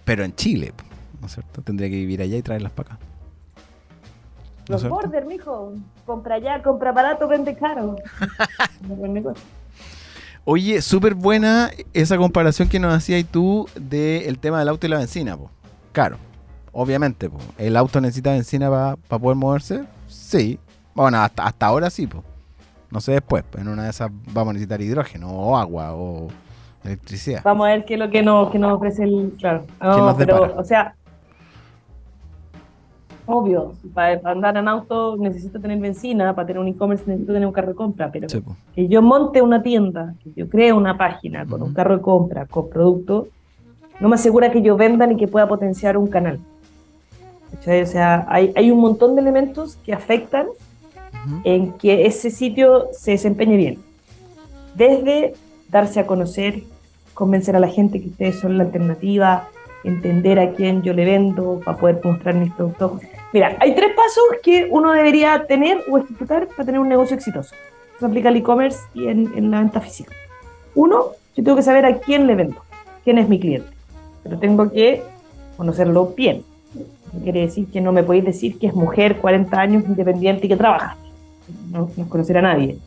Pero 0.04 0.24
en 0.24 0.36
Chile, 0.36 0.74
¿no 1.20 1.26
es 1.26 1.34
cierto? 1.34 1.64
Tendría 1.64 1.90
que 1.90 1.96
vivir 1.96 2.22
allá 2.22 2.38
y 2.38 2.44
traerlas 2.44 2.72
para 2.72 2.94
acá. 2.94 3.15
Los 4.68 4.88
border, 4.88 5.26
mijo. 5.26 5.74
Compra 6.06 6.36
allá, 6.36 6.62
compra 6.62 6.92
barato, 6.92 7.28
vende 7.28 7.56
caro. 7.56 7.96
Oye, 10.46 10.82
súper 10.82 11.16
buena 11.16 11.72
esa 11.94 12.18
comparación 12.18 12.70
que 12.70 12.80
nos 12.80 12.94
hacías 12.94 13.26
tú 13.26 13.68
del 13.76 14.38
tema 14.38 14.60
del 14.60 14.70
auto 14.70 14.86
y 14.86 14.90
la 14.90 15.00
benzina, 15.00 15.36
po. 15.36 15.50
Claro, 15.92 16.18
obviamente, 16.72 17.30
po. 17.30 17.40
¿El 17.58 17.76
auto 17.78 18.00
necesita 18.00 18.32
benzina 18.32 18.70
para 18.70 19.20
poder 19.20 19.36
moverse? 19.36 19.84
Sí. 20.08 20.60
Bueno, 20.94 21.18
hasta, 21.20 21.46
hasta 21.46 21.66
ahora 21.66 21.90
sí, 21.90 22.08
po. 22.08 22.24
No 22.92 23.02
sé 23.02 23.14
después, 23.14 23.44
en 23.58 23.68
una 23.68 23.84
de 23.84 23.90
esas 23.90 24.10
vamos 24.32 24.52
a 24.52 24.54
necesitar 24.54 24.82
hidrógeno 24.82 25.30
o 25.30 25.58
agua 25.58 25.94
o 25.94 26.28
electricidad. 26.84 27.42
Vamos 27.44 27.68
a 27.68 27.72
ver 27.72 27.86
qué 27.86 27.96
es 27.96 28.00
lo 28.00 28.10
que 28.10 28.22
nos, 28.22 28.52
que 28.52 28.60
nos 28.60 28.74
ofrece 28.74 29.04
el... 29.04 29.34
Claro. 29.40 29.66
pero, 30.18 30.56
o 30.56 30.64
sea, 30.64 30.96
obvio, 33.26 33.74
para, 33.94 34.20
andar 34.30 34.58
en 34.58 34.68
auto 34.68 35.18
necesito 35.18 35.60
tener 35.60 35.80
benzina, 35.80 36.34
para 36.36 36.48
tener 36.48 36.62
un 36.62 36.68
e-commerce 36.68 37.04
necesito 37.08 37.34
tener 37.34 37.48
un 37.48 37.54
carro 37.54 37.70
de 37.70 37.76
compra, 37.76 38.12
pero 38.12 38.28
que 38.74 38.88
yo 38.88 39.02
monte 39.02 39.42
una 39.42 39.62
tienda, 39.62 40.16
que 40.24 40.32
yo 40.36 40.50
cree 40.50 40.74
una 40.74 40.98
página 40.98 41.46
con 41.46 41.62
un 41.62 41.74
carro 41.74 41.98
de 41.98 42.02
compra, 42.02 42.46
con 42.46 42.70
productos, 42.70 43.28
no 44.00 44.10
me 44.10 44.16
asegura 44.16 44.52
que 44.52 44.62
yo 44.62 44.76
venda 44.76 45.08
ni 45.08 45.16
que 45.16 45.28
pueda 45.28 45.48
potenciar 45.48 45.98
un 45.98 46.08
canal. 46.08 46.40
O 47.60 47.86
sea, 47.86 48.26
hay, 48.28 48.52
hay 48.56 48.70
un 48.70 48.80
montón 48.80 49.16
de 49.16 49.22
elementos 49.22 49.78
que 49.78 49.94
afectan 49.94 50.48
en 51.44 51.72
que 51.74 52.06
ese 52.06 52.30
sitio 52.30 52.88
se 52.92 53.12
desempeñe 53.12 53.58
bien. 53.58 53.80
Desde 54.76 55.34
darse 55.70 56.00
a 56.00 56.06
conocer, 56.06 56.64
convencer 57.14 57.56
a 57.56 57.60
la 57.60 57.70
gente 57.70 58.02
que 58.02 58.10
ustedes 58.10 58.40
son 58.40 58.58
la 58.58 58.66
alternativa, 58.66 59.48
entender 59.86 60.40
a 60.40 60.52
quién 60.52 60.82
yo 60.82 60.94
le 60.94 61.06
vendo 61.06 61.62
para 61.64 61.78
poder 61.78 62.02
mostrar 62.04 62.36
mis 62.36 62.52
productos. 62.54 63.02
Mira, 63.34 63.56
hay 63.60 63.76
tres 63.76 63.96
pasos 63.96 64.24
que 64.44 64.68
uno 64.70 64.92
debería 64.92 65.46
tener 65.48 65.84
o 65.90 65.98
ejecutar 65.98 66.48
para 66.48 66.66
tener 66.66 66.80
un 66.80 66.90
negocio 66.90 67.16
exitoso. 67.16 67.56
Eso 67.96 68.06
aplica 68.06 68.30
al 68.30 68.36
e-commerce 68.36 68.80
y 68.94 69.08
en, 69.08 69.52
la 69.52 69.60
venta 69.60 69.80
física. 69.80 70.12
Uno, 70.74 71.12
yo 71.36 71.44
tengo 71.44 71.56
que 71.56 71.64
saber 71.64 71.86
a 71.86 71.98
quién 72.00 72.28
le 72.28 72.36
vendo, 72.36 72.62
quién 73.04 73.18
es 73.18 73.30
mi 73.30 73.40
cliente, 73.40 73.70
pero 74.24 74.38
tengo 74.38 74.70
que 74.72 75.02
conocerlo 75.56 76.14
bien. 76.16 76.44
quiere 77.24 77.42
decir 77.42 77.68
que 77.68 77.80
no 77.80 77.94
me 77.94 78.04
podéis 78.04 78.26
decir 78.26 78.60
que 78.60 78.68
es 78.68 78.74
mujer, 78.74 79.18
40 79.18 79.58
años, 79.60 79.84
independiente 79.86 80.48
y 80.48 80.50
que 80.50 80.58
trabaja. 80.58 80.98
No, 81.72 81.90
no 81.96 82.10
conocer 82.10 82.38
a 82.38 82.42
nadie 82.42 82.78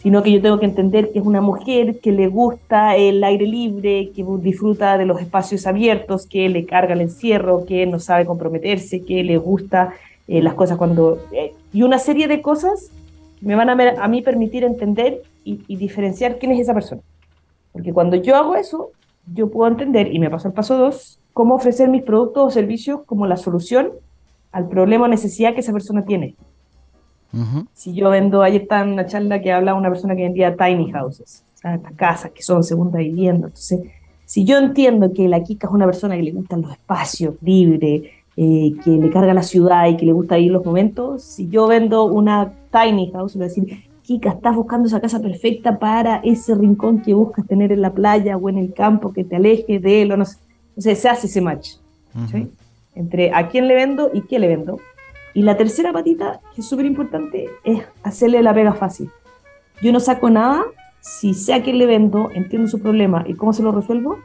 sino 0.00 0.22
que 0.22 0.30
yo 0.30 0.40
tengo 0.40 0.60
que 0.60 0.66
entender 0.66 1.10
que 1.12 1.18
es 1.18 1.24
una 1.26 1.40
mujer 1.40 1.98
que 2.00 2.12
le 2.12 2.28
gusta 2.28 2.96
el 2.96 3.22
aire 3.24 3.46
libre, 3.46 4.10
que 4.14 4.24
disfruta 4.40 4.96
de 4.96 5.06
los 5.06 5.20
espacios 5.20 5.66
abiertos, 5.66 6.26
que 6.26 6.48
le 6.48 6.66
carga 6.66 6.94
el 6.94 7.00
encierro, 7.00 7.64
que 7.66 7.84
no 7.84 7.98
sabe 7.98 8.24
comprometerse, 8.24 9.02
que 9.02 9.24
le 9.24 9.36
gusta 9.38 9.94
eh, 10.28 10.40
las 10.40 10.54
cosas 10.54 10.78
cuando... 10.78 11.18
Eh, 11.32 11.52
y 11.72 11.82
una 11.82 11.98
serie 11.98 12.28
de 12.28 12.40
cosas 12.40 12.90
me 13.40 13.56
van 13.56 13.70
a, 13.70 14.04
a 14.04 14.08
mí 14.08 14.22
permitir 14.22 14.62
entender 14.62 15.22
y, 15.44 15.60
y, 15.66 15.76
diferenciar 15.76 16.38
quién 16.38 16.52
es 16.52 16.60
esa 16.60 16.74
persona. 16.74 17.02
Porque 17.72 17.92
cuando 17.92 18.16
yo 18.16 18.36
hago 18.36 18.54
eso, 18.54 18.90
yo 19.34 19.50
puedo 19.50 19.70
entender, 19.70 20.14
y 20.14 20.18
me 20.20 20.30
paso 20.30 20.48
al 20.48 20.54
paso 20.54 20.78
dos, 20.78 21.18
cómo 21.32 21.54
ofrecer 21.54 21.88
mis 21.88 22.02
productos 22.02 22.44
o 22.44 22.50
servicios 22.50 23.00
como 23.04 23.26
la 23.26 23.36
solución 23.36 23.90
al 24.52 24.68
problema 24.68 25.04
o 25.04 25.08
necesidad 25.08 25.54
que 25.54 25.60
esa 25.60 25.72
persona 25.72 26.04
tiene. 26.04 26.34
Si 27.74 27.94
yo 27.94 28.10
vendo, 28.10 28.42
ayer 28.42 28.62
está 28.62 28.80
en 28.80 28.90
una 28.90 29.06
charla 29.06 29.40
que 29.40 29.52
habla 29.52 29.74
una 29.74 29.90
persona 29.90 30.16
que 30.16 30.22
vendía 30.22 30.56
tiny 30.56 30.90
houses, 30.92 31.44
o 31.54 31.58
sea, 31.58 31.74
estas 31.74 31.92
casas 31.92 32.30
que 32.30 32.42
son 32.42 32.64
segunda 32.64 32.98
vivienda. 32.98 33.48
Entonces, 33.48 33.80
si 34.24 34.44
yo 34.44 34.58
entiendo 34.58 35.12
que 35.12 35.28
la 35.28 35.42
Kika 35.42 35.66
es 35.66 35.72
una 35.72 35.86
persona 35.86 36.16
que 36.16 36.22
le 36.22 36.32
gustan 36.32 36.62
los 36.62 36.72
espacios 36.72 37.34
libres, 37.42 38.02
eh, 38.36 38.72
que 38.84 38.90
le 38.90 39.10
carga 39.10 39.34
la 39.34 39.42
ciudad 39.42 39.88
y 39.88 39.96
que 39.96 40.06
le 40.06 40.12
gusta 40.12 40.38
ir 40.38 40.52
los 40.52 40.64
momentos, 40.64 41.22
si 41.22 41.48
yo 41.48 41.66
vendo 41.66 42.04
una 42.04 42.52
tiny 42.72 43.10
house, 43.12 43.34
voy 43.34 43.44
a 43.44 43.48
decir, 43.48 43.84
Kika, 44.02 44.30
estás 44.30 44.56
buscando 44.56 44.86
esa 44.86 45.00
casa 45.00 45.20
perfecta 45.20 45.78
para 45.78 46.16
ese 46.24 46.54
rincón 46.54 47.02
que 47.02 47.12
buscas 47.12 47.46
tener 47.46 47.72
en 47.72 47.82
la 47.82 47.92
playa 47.92 48.36
o 48.38 48.48
en 48.48 48.56
el 48.56 48.72
campo, 48.72 49.12
que 49.12 49.24
te 49.24 49.36
aleje 49.36 49.78
de 49.78 50.02
él, 50.02 50.12
o 50.12 50.16
no 50.16 50.24
sé. 50.24 50.38
Entonces 50.70 50.98
se 50.98 51.08
hace 51.08 51.26
ese 51.26 51.40
match 51.40 51.72
entre 52.94 53.32
a 53.32 53.48
quién 53.48 53.68
le 53.68 53.74
vendo 53.74 54.10
y 54.12 54.22
qué 54.22 54.38
le 54.38 54.48
vendo. 54.48 54.78
Y 55.38 55.42
la 55.42 55.56
tercera 55.56 55.92
patita, 55.92 56.40
que 56.52 56.62
es 56.62 56.68
súper 56.68 56.84
importante, 56.84 57.48
es 57.62 57.84
hacerle 58.02 58.42
la 58.42 58.52
pega 58.52 58.72
fácil. 58.72 59.08
Yo 59.80 59.92
no 59.92 60.00
saco 60.00 60.30
nada 60.30 60.64
si 61.00 61.32
sé 61.32 61.54
a 61.54 61.62
quién 61.62 61.78
le 61.78 61.86
vendo, 61.86 62.28
entiendo 62.34 62.66
su 62.66 62.80
problema 62.80 63.22
y 63.24 63.34
cómo 63.34 63.52
se 63.52 63.62
lo 63.62 63.70
resuelvo, 63.70 64.18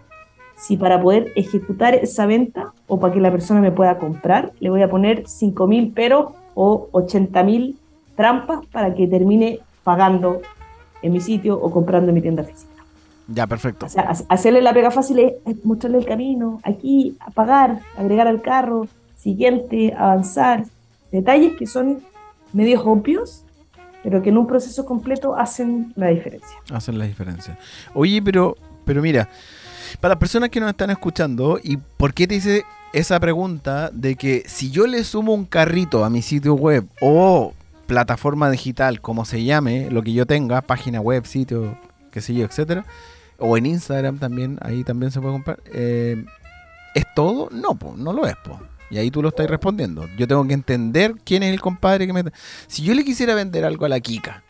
si 0.58 0.76
para 0.76 0.99
poder 0.99 1.32
ejecutar 1.36 1.93
esa 1.93 2.26
venta 2.26 2.73
o 2.88 2.99
para 2.99 3.13
que 3.13 3.19
la 3.19 3.30
persona 3.30 3.62
me 3.62 3.71
pueda 3.71 3.99
comprar, 3.99 4.54
le 4.60 4.71
voy 4.71 4.82
a 4.82 4.89
poner 4.89 5.26
5.000 5.26 5.91
pero 5.93 6.34
o 6.56 6.89
80.000 6.93 7.76
trampas 8.15 8.65
para 8.71 8.95
que 8.95 9.06
termine 9.06 9.60
pagando 9.84 10.41
en 11.04 11.13
mi 11.13 11.21
sitio 11.21 11.62
o 11.62 11.69
comprando 11.69 12.10
en 12.10 12.15
mi 12.15 12.21
tienda 12.23 12.43
física. 12.43 12.84
Ya, 13.28 13.45
perfecto. 13.45 13.86
O 13.86 13.89
sea, 13.89 14.15
hacerle 14.30 14.63
la 14.63 14.73
pega 14.73 14.89
fácil 14.89 15.19
es 15.19 15.63
mostrarle 15.63 15.99
el 15.99 16.08
camino, 16.08 16.60
aquí, 16.63 17.17
apagar, 17.19 17.82
agregar 17.99 18.28
al 18.28 18.41
carro, 18.41 18.88
siguiente, 19.15 19.93
avanzar. 19.95 20.63
Detalles 21.13 21.56
que 21.56 21.67
son 21.67 22.02
medios 22.54 22.82
obvios, 22.84 23.45
pero 24.02 24.23
que 24.23 24.30
en 24.30 24.38
un 24.39 24.47
proceso 24.47 24.84
completo 24.84 25.36
hacen 25.36 25.93
la 25.95 26.08
diferencia. 26.08 26.58
Hacen 26.71 26.97
la 26.97 27.06
diferencia. 27.06 27.56
Oye, 27.93 28.19
pero, 28.19 28.58
pero 28.84 28.99
mira, 28.99 29.30
para 30.02 30.15
las 30.15 30.19
personas 30.19 30.49
que 30.49 30.60
nos 30.60 30.71
están 30.71 30.89
escuchando, 30.89 31.60
¿y 31.63 31.78
por 31.78 32.15
qué 32.15 32.26
te 32.26 32.34
hice 32.34 32.63
esa 32.93 33.19
pregunta 33.19 33.91
de 33.93 34.15
que 34.15 34.43
si 34.47 34.71
yo 34.71 34.88
le 34.88 35.04
sumo 35.04 35.36
un 35.36 35.45
carrito 35.45 36.04
a 36.04 36.10
mi 36.10 36.23
sitio 36.23 36.56
web 36.56 36.88
o 36.99 37.54
plataforma 37.86 38.49
digital, 38.49 38.99
como 38.99 39.23
se 39.23 39.43
llame, 39.43 39.91
lo 39.91 40.02
que 40.02 40.13
yo 40.13 40.26
tenga, 40.26 40.63
página 40.63 40.99
web, 40.99 41.28
sitio, 41.28 41.78
qué 42.10 42.21
sé 42.21 42.34
yo, 42.34 42.43
etcétera, 42.43 42.86
o 43.38 43.56
en 43.56 43.67
Instagram 43.67 44.17
también, 44.17 44.58
ahí 44.62 44.84
también 44.84 45.12
se 45.12 45.21
puede 45.21 45.34
comprar, 45.34 45.60
eh, 45.73 46.26
¿es 46.95 47.06
todo? 47.13 47.49
No, 47.52 47.78
no 47.97 48.13
lo 48.13 48.26
es, 48.26 48.36
po. 48.38 48.60
Y 48.94 49.00
ahí 49.00 49.10
tú 49.10 49.24
lo 49.24 49.30
estás 49.30 49.48
respondiendo. 49.48 50.08
Yo 50.20 50.28
tengo 50.28 50.48
que 50.48 50.54
entender 50.54 51.16
quién 51.26 51.42
es 51.42 51.52
el 51.52 51.60
compadre 51.60 52.06
que 52.06 52.14
me... 52.14 52.24
Si 52.68 52.84
yo 52.84 52.94
le 52.94 53.04
quisiera 53.04 53.34
vender 53.34 53.66
algo 53.66 53.86
a 53.86 53.90
la 53.90 54.00
Kika, 54.00 54.44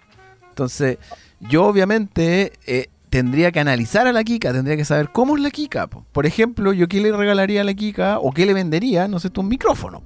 entonces 0.50 0.98
yo 1.40 1.64
obviamente 1.64 2.52
eh, 2.66 2.90
tendría 3.10 3.54
que 3.54 3.62
analizar 3.62 4.06
a 4.06 4.12
la 4.12 4.22
Kika, 4.22 4.52
tendría 4.52 4.76
que 4.76 4.84
saber 4.84 5.14
cómo 5.14 5.38
es 5.38 5.42
la 5.42 5.50
Kika. 5.50 5.88
Por 5.88 6.26
ejemplo, 6.26 6.74
yo 6.74 6.90
qué 6.90 7.00
le 7.00 7.14
regalaría 7.14 7.62
a 7.62 7.64
la 7.64 7.74
Kika 7.74 8.20
o 8.20 8.34
qué 8.34 8.46
le 8.46 8.54
vendería, 8.54 9.08
no 9.08 9.18
sé, 9.18 9.30
un 9.38 9.48
micrófono. 9.48 10.04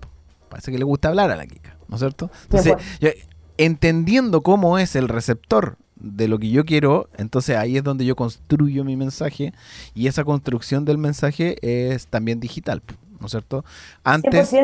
Parece 0.50 0.72
que 0.72 0.78
le 0.78 0.84
gusta 0.84 1.08
hablar 1.08 1.32
a 1.32 1.36
la 1.36 1.48
Kika, 1.48 1.76
¿no 1.88 1.96
es 1.96 2.00
cierto? 2.02 2.30
Entonces, 2.44 2.76
entendiendo 3.58 4.44
cómo 4.44 4.78
es 4.78 4.96
el 4.96 5.08
receptor 5.08 5.80
de 5.96 6.28
lo 6.28 6.38
que 6.38 6.52
yo 6.52 6.64
quiero, 6.64 7.10
entonces 7.18 7.58
ahí 7.58 7.78
es 7.78 7.84
donde 7.84 8.06
yo 8.06 8.16
construyo 8.16 8.84
mi 8.84 8.96
mensaje 8.96 9.52
y 9.96 10.06
esa 10.06 10.24
construcción 10.24 10.86
del 10.86 11.00
mensaje 11.00 11.58
es 11.64 12.06
también 12.06 12.40
digital. 12.40 12.84
¿No 13.20 13.28
es 13.28 13.32
cierto? 13.32 13.66
Antes, 14.04 14.56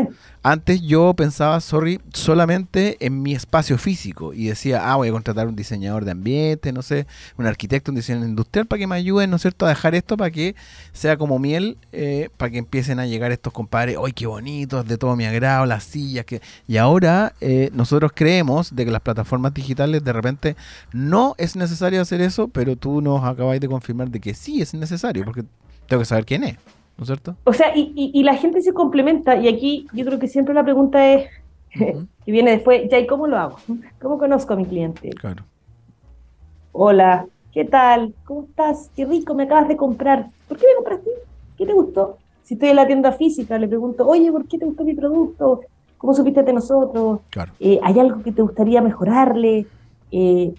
antes 0.41 0.81
yo 0.81 1.13
pensaba, 1.13 1.59
sorry, 1.61 1.99
solamente 2.13 2.97
en 3.05 3.21
mi 3.21 3.33
espacio 3.33 3.77
físico 3.77 4.33
y 4.33 4.47
decía, 4.47 4.91
ah, 4.91 4.95
voy 4.95 5.09
a 5.09 5.11
contratar 5.11 5.47
un 5.47 5.55
diseñador 5.55 6.05
de 6.05 6.11
ambiente, 6.11 6.71
no 6.71 6.81
sé, 6.81 7.07
un 7.37 7.45
arquitecto, 7.45 7.91
un 7.91 7.95
diseñador 7.95 8.27
industrial 8.27 8.65
para 8.65 8.79
que 8.79 8.87
me 8.87 8.95
ayuden, 8.95 9.29
¿no 9.29 9.37
es 9.37 9.41
cierto?, 9.41 9.65
a 9.65 9.69
dejar 9.69 9.95
esto 9.95 10.17
para 10.17 10.31
que 10.31 10.55
sea 10.91 11.17
como 11.17 11.39
miel, 11.39 11.77
eh, 11.91 12.29
para 12.37 12.51
que 12.51 12.57
empiecen 12.57 12.99
a 12.99 13.05
llegar 13.05 13.31
estos 13.31 13.53
compadres, 13.53 13.97
¡ay, 14.03 14.13
qué 14.13 14.27
bonitos, 14.27 14.85
de 14.87 14.97
todo 14.97 15.15
mi 15.15 15.25
agrado, 15.25 15.65
las 15.65 15.83
sillas! 15.83 16.25
que 16.25 16.41
Y 16.67 16.77
ahora 16.77 17.33
eh, 17.41 17.69
nosotros 17.73 18.11
creemos 18.13 18.75
de 18.75 18.85
que 18.85 18.91
las 18.91 19.01
plataformas 19.01 19.53
digitales 19.53 20.03
de 20.03 20.13
repente 20.13 20.55
no 20.91 21.35
es 21.37 21.55
necesario 21.55 22.01
hacer 22.01 22.21
eso, 22.21 22.47
pero 22.47 22.75
tú 22.75 23.01
nos 23.01 23.23
acabáis 23.23 23.61
de 23.61 23.67
confirmar 23.67 24.09
de 24.09 24.19
que 24.19 24.33
sí 24.33 24.61
es 24.61 24.73
necesario, 24.73 25.25
porque 25.25 25.43
tengo 25.87 26.01
que 26.01 26.05
saber 26.05 26.25
quién 26.25 26.43
es. 26.43 26.57
¿No 26.97 27.03
es 27.03 27.07
cierto? 27.07 27.35
O 27.43 27.53
sea, 27.53 27.75
y, 27.75 27.91
y, 27.95 28.23
la 28.23 28.35
gente 28.35 28.61
se 28.61 28.73
complementa, 28.73 29.35
y 29.35 29.47
aquí 29.47 29.87
yo 29.93 30.05
creo 30.05 30.19
que 30.19 30.27
siempre 30.27 30.53
la 30.53 30.63
pregunta 30.63 31.13
es, 31.13 31.29
que 31.73 32.05
viene 32.31 32.51
después, 32.51 32.89
ya, 32.89 32.99
¿y 32.99 33.07
cómo 33.07 33.27
lo 33.27 33.37
hago? 33.37 33.57
¿Cómo 34.01 34.17
conozco 34.17 34.53
a 34.53 34.55
mi 34.55 34.65
cliente? 34.65 35.09
Claro. 35.09 35.43
Hola, 36.71 37.27
¿qué 37.51 37.65
tal? 37.65 38.13
¿Cómo 38.25 38.43
estás? 38.43 38.89
Qué 38.95 39.05
rico, 39.05 39.35
me 39.35 39.43
acabas 39.43 39.67
de 39.67 39.77
comprar. 39.77 40.29
¿Por 40.47 40.57
qué 40.57 40.65
me 40.67 40.75
compraste? 40.75 41.09
¿Qué 41.57 41.65
te 41.65 41.73
gustó? 41.73 42.17
Si 42.43 42.55
estoy 42.55 42.69
en 42.69 42.75
la 42.75 42.87
tienda 42.87 43.11
física, 43.11 43.57
le 43.57 43.67
pregunto, 43.67 44.07
oye, 44.07 44.31
¿por 44.31 44.47
qué 44.47 44.57
te 44.57 44.65
gustó 44.65 44.83
mi 44.83 44.93
producto? 44.93 45.61
¿Cómo 45.97 46.13
supiste 46.13 46.43
de 46.43 46.51
nosotros? 46.51 47.21
Claro. 47.29 47.53
Eh, 47.59 47.79
¿Hay 47.81 47.99
algo 47.99 48.21
que 48.23 48.31
te 48.31 48.41
gustaría 48.41 48.81
mejorarle? 48.81 49.65
Eh, 50.11 50.53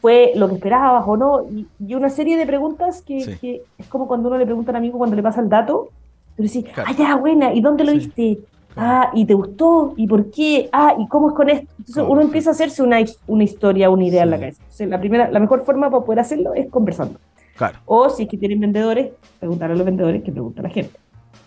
fue 0.00 0.32
lo 0.34 0.48
que 0.48 0.54
esperabas 0.54 1.04
o 1.06 1.16
no, 1.16 1.46
y, 1.48 1.94
una 1.94 2.10
serie 2.10 2.36
de 2.36 2.46
preguntas 2.46 3.02
que, 3.02 3.62
es 3.78 3.86
como 3.88 4.08
cuando 4.08 4.28
uno 4.28 4.38
le 4.38 4.44
pregunta 4.44 4.70
a 4.70 4.72
un 4.72 4.76
amigo 4.76 4.98
cuando 4.98 5.16
le 5.16 5.22
pasa 5.22 5.40
el 5.40 5.48
dato, 5.48 5.90
pero 6.36 6.48
sí, 6.48 6.64
ah, 6.76 6.92
ya, 6.92 7.16
buena, 7.16 7.54
¿y 7.54 7.60
dónde 7.60 7.84
lo 7.84 7.92
viste? 7.92 8.40
Ah, 8.76 9.10
¿y 9.14 9.26
te 9.26 9.34
gustó? 9.34 9.94
¿Y 9.96 10.06
por 10.06 10.30
qué? 10.30 10.68
Ah, 10.72 10.94
¿y 10.98 11.06
cómo 11.06 11.28
es 11.28 11.34
con 11.34 11.48
esto? 11.50 11.72
Entonces 11.78 12.04
uno 12.08 12.20
empieza 12.22 12.50
a 12.50 12.52
hacerse 12.52 12.82
una, 12.82 12.98
una 13.26 13.44
historia, 13.44 13.90
una 13.90 14.04
idea 14.04 14.22
en 14.22 14.30
la 14.30 14.38
cabeza. 14.38 14.62
la, 14.86 14.98
primera, 14.98 15.30
la 15.30 15.38
mejor 15.38 15.64
forma 15.64 15.90
para 15.90 16.04
poder 16.04 16.20
hacerlo 16.20 16.54
es 16.54 16.68
conversando. 16.70 17.18
Claro. 17.56 17.78
O 17.84 18.08
si 18.08 18.24
es 18.24 18.28
que 18.28 18.38
tienen 18.38 18.60
vendedores, 18.60 19.12
preguntar 19.38 19.70
a 19.70 19.74
los 19.74 19.84
vendedores 19.84 20.22
que 20.22 20.32
pregunta 20.32 20.60
a 20.60 20.64
la 20.64 20.70
gente. 20.70 20.98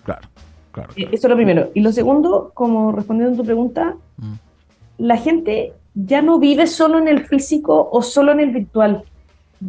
Claro, 0.04 0.28
claro. 0.72 0.92
Eh, 0.96 1.10
eso 1.12 1.28
es 1.28 1.30
lo 1.30 1.36
primero. 1.36 1.72
Y 1.74 1.82
lo 1.82 1.92
segundo, 1.92 2.52
como 2.54 2.92
respondiendo 2.92 3.34
a 3.34 3.38
tu 3.38 3.44
pregunta, 3.44 3.96
mm. 4.18 4.34
la 5.00 5.18
gente 5.18 5.74
ya 5.96 6.22
no 6.22 6.40
vive 6.40 6.68
solo 6.68 7.00
en 7.00 7.08
el 7.08 7.26
físico 7.26 7.90
o 7.92 8.02
solo 8.02 8.34
en 8.34 8.42
el 8.42 8.52
virtual. 8.52 9.04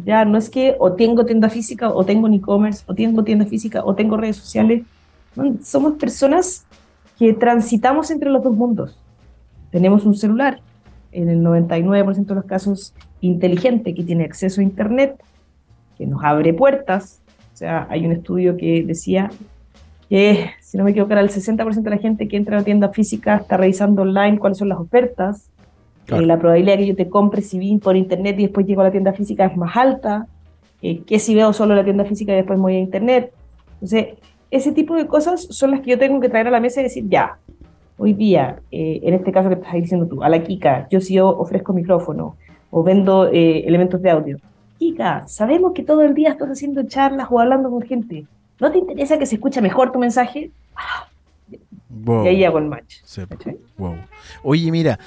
Ya 0.03 0.25
no 0.25 0.37
es 0.37 0.49
que 0.49 0.75
o 0.77 0.93
tengo 0.93 1.25
tienda 1.25 1.49
física 1.49 1.89
o 1.89 2.05
tengo 2.05 2.27
e-commerce 2.27 2.83
o 2.85 2.93
tengo 2.93 3.23
tienda 3.23 3.45
física 3.45 3.83
o 3.83 3.95
tengo 3.95 4.17
redes 4.17 4.35
sociales. 4.35 4.83
somos 5.63 5.93
personas 5.93 6.65
que 7.17 7.33
transitamos 7.33 8.11
entre 8.11 8.29
los 8.29 8.43
dos 8.43 8.55
mundos. 8.55 8.99
Tenemos 9.71 10.05
un 10.05 10.15
celular, 10.15 10.59
en 11.11 11.29
el 11.29 11.41
99% 11.41 12.25
de 12.25 12.35
los 12.35 12.45
casos 12.45 12.93
inteligente, 13.21 13.95
que 13.95 14.03
tiene 14.03 14.25
acceso 14.25 14.61
a 14.61 14.63
Internet, 14.63 15.15
que 15.97 16.05
nos 16.05 16.23
abre 16.23 16.53
puertas. 16.53 17.21
O 17.53 17.57
sea, 17.57 17.87
hay 17.89 18.05
un 18.05 18.11
estudio 18.11 18.55
que 18.55 18.83
decía 18.83 19.31
que, 20.09 20.51
si 20.61 20.77
no 20.77 20.83
me 20.83 20.91
equivoco, 20.91 21.13
el 21.13 21.29
60% 21.29 21.81
de 21.81 21.89
la 21.89 21.97
gente 21.97 22.27
que 22.27 22.37
entra 22.37 22.57
a 22.57 22.59
la 22.59 22.65
tienda 22.65 22.89
física 22.89 23.37
está 23.37 23.57
revisando 23.57 24.03
online 24.03 24.37
cuáles 24.37 24.59
son 24.59 24.69
las 24.69 24.79
ofertas 24.79 25.49
eh, 26.09 26.21
la 26.21 26.39
probabilidad 26.39 26.77
de 26.77 26.83
que 26.83 26.87
yo 26.87 26.95
te 26.95 27.09
compre 27.09 27.41
si 27.41 27.59
vi 27.59 27.77
por 27.77 27.95
internet 27.95 28.39
y 28.39 28.43
después 28.43 28.65
llego 28.65 28.81
a 28.81 28.85
la 28.85 28.91
tienda 28.91 29.13
física 29.13 29.45
es 29.45 29.57
más 29.57 29.75
alta 29.75 30.27
eh, 30.81 31.01
que 31.03 31.19
si 31.19 31.35
veo 31.35 31.51
solo 31.53 31.75
la 31.75 31.83
tienda 31.83 32.05
física 32.05 32.33
y 32.33 32.37
después 32.37 32.59
voy 32.59 32.75
a 32.75 32.79
internet. 32.79 33.33
Entonces, 33.73 34.15
ese 34.49 34.71
tipo 34.71 34.95
de 34.95 35.07
cosas 35.07 35.47
son 35.49 35.71
las 35.71 35.81
que 35.81 35.91
yo 35.91 35.99
tengo 35.99 36.19
que 36.19 36.29
traer 36.29 36.47
a 36.47 36.51
la 36.51 36.59
mesa 36.59 36.79
y 36.79 36.83
decir, 36.83 37.05
ya, 37.07 37.37
hoy 37.97 38.13
día, 38.13 38.59
eh, 38.71 39.01
en 39.03 39.13
este 39.13 39.31
caso 39.31 39.49
que 39.49 39.55
estás 39.55 39.73
diciendo 39.73 40.07
tú, 40.07 40.23
a 40.23 40.29
la 40.29 40.43
Kika, 40.43 40.87
yo 40.89 41.01
sí 41.01 41.15
yo 41.15 41.27
ofrezco 41.27 41.73
micrófono 41.73 42.37
o 42.69 42.83
vendo 42.83 43.27
elementos 43.27 44.01
de 44.01 44.09
audio. 44.09 44.37
Kika, 44.79 45.27
sabemos 45.27 45.73
que 45.73 45.83
todo 45.83 46.03
el 46.03 46.13
día 46.13 46.29
estás 46.29 46.49
haciendo 46.49 46.83
charlas 46.83 47.27
o 47.29 47.39
hablando 47.39 47.69
con 47.69 47.81
gente. 47.81 48.25
¿No 48.59 48.71
te 48.71 48.77
interesa 48.77 49.17
que 49.17 49.25
se 49.25 49.35
escuche 49.35 49.61
mejor 49.61 49.91
tu 49.91 49.99
mensaje? 49.99 50.51
Y 52.23 52.27
ahí 52.27 52.43
hago 52.43 52.59
el 52.59 52.65
match. 52.65 52.97
wow. 53.77 53.95
Oye, 54.43 54.71
mira, 54.71 54.99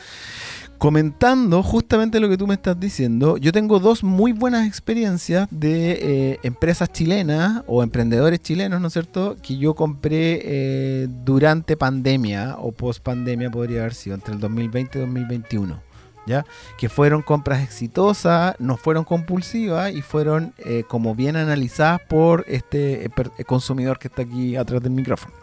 comentando 0.80 1.62
justamente 1.62 2.20
lo 2.20 2.30
que 2.30 2.38
tú 2.38 2.46
me 2.46 2.54
estás 2.54 2.80
diciendo, 2.80 3.36
yo 3.36 3.52
tengo 3.52 3.80
dos 3.80 4.02
muy 4.02 4.32
buenas 4.32 4.66
experiencias 4.66 5.46
de 5.50 5.92
eh, 5.92 6.38
empresas 6.42 6.90
chilenas 6.90 7.62
o 7.66 7.82
emprendedores 7.82 8.40
chilenos, 8.40 8.80
¿no 8.80 8.86
es 8.86 8.94
cierto?, 8.94 9.36
que 9.42 9.58
yo 9.58 9.74
compré 9.74 10.40
eh, 10.42 11.06
durante 11.10 11.76
pandemia 11.76 12.56
o 12.58 12.72
post 12.72 13.02
pandemia 13.02 13.50
podría 13.50 13.80
haber 13.80 13.92
sido, 13.92 14.14
entre 14.14 14.32
el 14.32 14.40
2020 14.40 14.98
y 14.98 15.00
2021. 15.02 15.82
¿Ya? 16.26 16.44
Que 16.78 16.88
fueron 16.88 17.22
compras 17.22 17.62
exitosas, 17.62 18.54
no 18.58 18.76
fueron 18.76 19.04
compulsivas 19.04 19.92
y 19.92 20.00
fueron 20.00 20.52
eh, 20.58 20.84
como 20.86 21.14
bien 21.14 21.34
analizadas 21.34 22.00
por 22.08 22.44
este 22.46 23.10
consumidor 23.46 23.98
que 23.98 24.08
está 24.08 24.22
aquí 24.22 24.54
atrás 24.54 24.82
del 24.82 24.92
micrófono. 24.92 25.34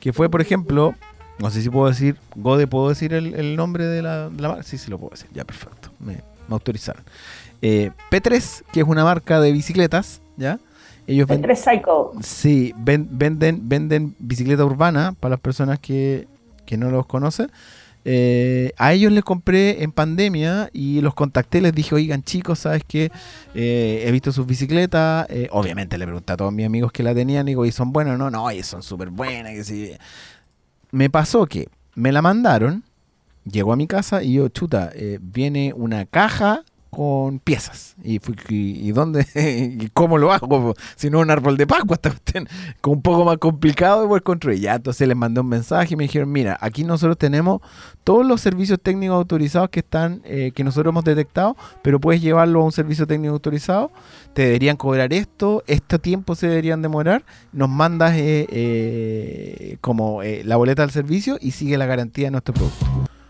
Que 0.00 0.12
fue, 0.12 0.30
por 0.30 0.40
ejemplo, 0.40 0.94
no 1.38 1.50
sé 1.50 1.62
si 1.62 1.70
puedo 1.70 1.88
decir, 1.88 2.16
Gode, 2.36 2.66
¿puedo 2.66 2.88
decir 2.88 3.12
el, 3.14 3.56
nombre 3.56 3.86
de 3.86 4.02
la, 4.02 4.30
marca? 4.30 4.62
Sí, 4.62 4.78
sí 4.78 4.90
lo 4.90 4.98
puedo 4.98 5.10
decir. 5.10 5.28
Ya, 5.32 5.44
perfecto. 5.44 5.90
Me, 5.98 6.18
autorizaron. 6.48 7.02
Eh, 7.62 7.90
P3, 8.10 8.64
que 8.72 8.80
es 8.80 8.86
una 8.86 9.04
marca 9.04 9.40
de 9.40 9.52
bicicletas, 9.52 10.20
¿ya? 10.36 10.58
Ellos 11.06 11.26
P3 11.28 11.56
Cycle. 11.56 12.22
Sí, 12.22 12.74
venden, 12.76 13.68
venden 13.68 14.14
bicicleta 14.18 14.64
urbana 14.64 15.14
para 15.18 15.30
las 15.32 15.40
personas 15.40 15.78
que, 15.78 16.28
no 16.76 16.90
los 16.90 17.06
conocen. 17.06 17.50
Eh, 18.04 18.72
a 18.78 18.94
ellos 18.94 19.12
les 19.12 19.22
compré 19.22 19.82
en 19.82 19.92
pandemia 19.92 20.70
y 20.72 21.02
los 21.02 21.14
contacté, 21.14 21.60
les 21.60 21.74
dije, 21.74 21.94
oigan 21.94 22.22
chicos, 22.22 22.60
¿sabes 22.60 22.82
qué? 22.86 23.12
Eh, 23.54 24.04
he 24.06 24.10
visto 24.10 24.32
sus 24.32 24.46
bicicletas, 24.46 25.28
obviamente 25.50 25.98
le 25.98 26.06
pregunté 26.06 26.32
a 26.32 26.36
todos 26.36 26.52
mis 26.52 26.66
amigos 26.66 26.92
que 26.92 27.02
la 27.02 27.14
tenían, 27.14 27.46
y 27.46 27.50
digo, 27.50 27.66
¿y 27.66 27.72
son 27.72 27.92
buenas? 27.92 28.18
No, 28.18 28.30
no, 28.30 28.50
y 28.50 28.62
son 28.62 28.82
súper 28.82 29.10
buenas, 29.10 29.52
que 29.52 29.64
sí 29.64 29.92
me 30.92 31.10
pasó 31.10 31.46
que 31.46 31.68
me 31.94 32.12
la 32.12 32.22
mandaron, 32.22 32.84
llegó 33.44 33.72
a 33.72 33.76
mi 33.76 33.88
casa 33.88 34.22
y 34.22 34.34
yo, 34.34 34.48
chuta, 34.48 34.92
eh, 34.94 35.18
viene 35.20 35.72
una 35.74 36.06
caja 36.06 36.64
con 36.94 37.38
piezas. 37.38 37.96
Y, 38.04 38.18
fui, 38.18 38.36
y, 38.50 38.92
dónde 38.92 39.26
y 39.80 39.88
cómo 39.94 40.18
lo 40.18 40.30
hago, 40.30 40.74
si 40.94 41.08
no 41.08 41.20
un 41.20 41.30
árbol 41.30 41.56
de 41.56 41.66
Pascua, 41.66 41.98
con 42.82 42.92
un 42.92 43.02
poco 43.02 43.24
más 43.24 43.38
complicado 43.38 44.02
de 44.02 44.08
poder 44.08 44.22
construir. 44.22 44.60
Ya, 44.60 44.74
entonces 44.74 45.08
les 45.08 45.16
mandé 45.16 45.40
un 45.40 45.48
mensaje 45.48 45.94
y 45.94 45.96
me 45.96 46.04
dijeron, 46.04 46.30
mira, 46.30 46.58
aquí 46.60 46.84
nosotros 46.84 47.16
tenemos 47.16 47.62
todos 48.04 48.26
los 48.26 48.42
servicios 48.42 48.78
técnicos 48.78 49.16
autorizados 49.16 49.70
que 49.70 49.80
están, 49.80 50.20
eh, 50.26 50.52
que 50.54 50.64
nosotros 50.64 50.92
hemos 50.92 51.04
detectado, 51.04 51.56
pero 51.80 51.98
puedes 51.98 52.20
llevarlo 52.20 52.60
a 52.60 52.64
un 52.64 52.72
servicio 52.72 53.06
técnico 53.06 53.32
autorizado, 53.32 53.90
te 54.34 54.42
deberían 54.42 54.76
cobrar 54.76 55.14
esto, 55.14 55.64
este 55.66 55.98
tiempo 55.98 56.34
se 56.34 56.48
deberían 56.48 56.82
demorar, 56.82 57.24
nos 57.54 57.70
mandas 57.70 58.12
eh, 58.16 58.46
eh, 58.50 59.78
como 59.80 60.20
la 60.22 60.56
boleta 60.56 60.82
del 60.82 60.90
servicio 60.90 61.38
y 61.40 61.52
sigue 61.52 61.78
la 61.78 61.86
garantía 61.86 62.26
de 62.26 62.32
nuestro 62.32 62.52
producto. 62.52 62.86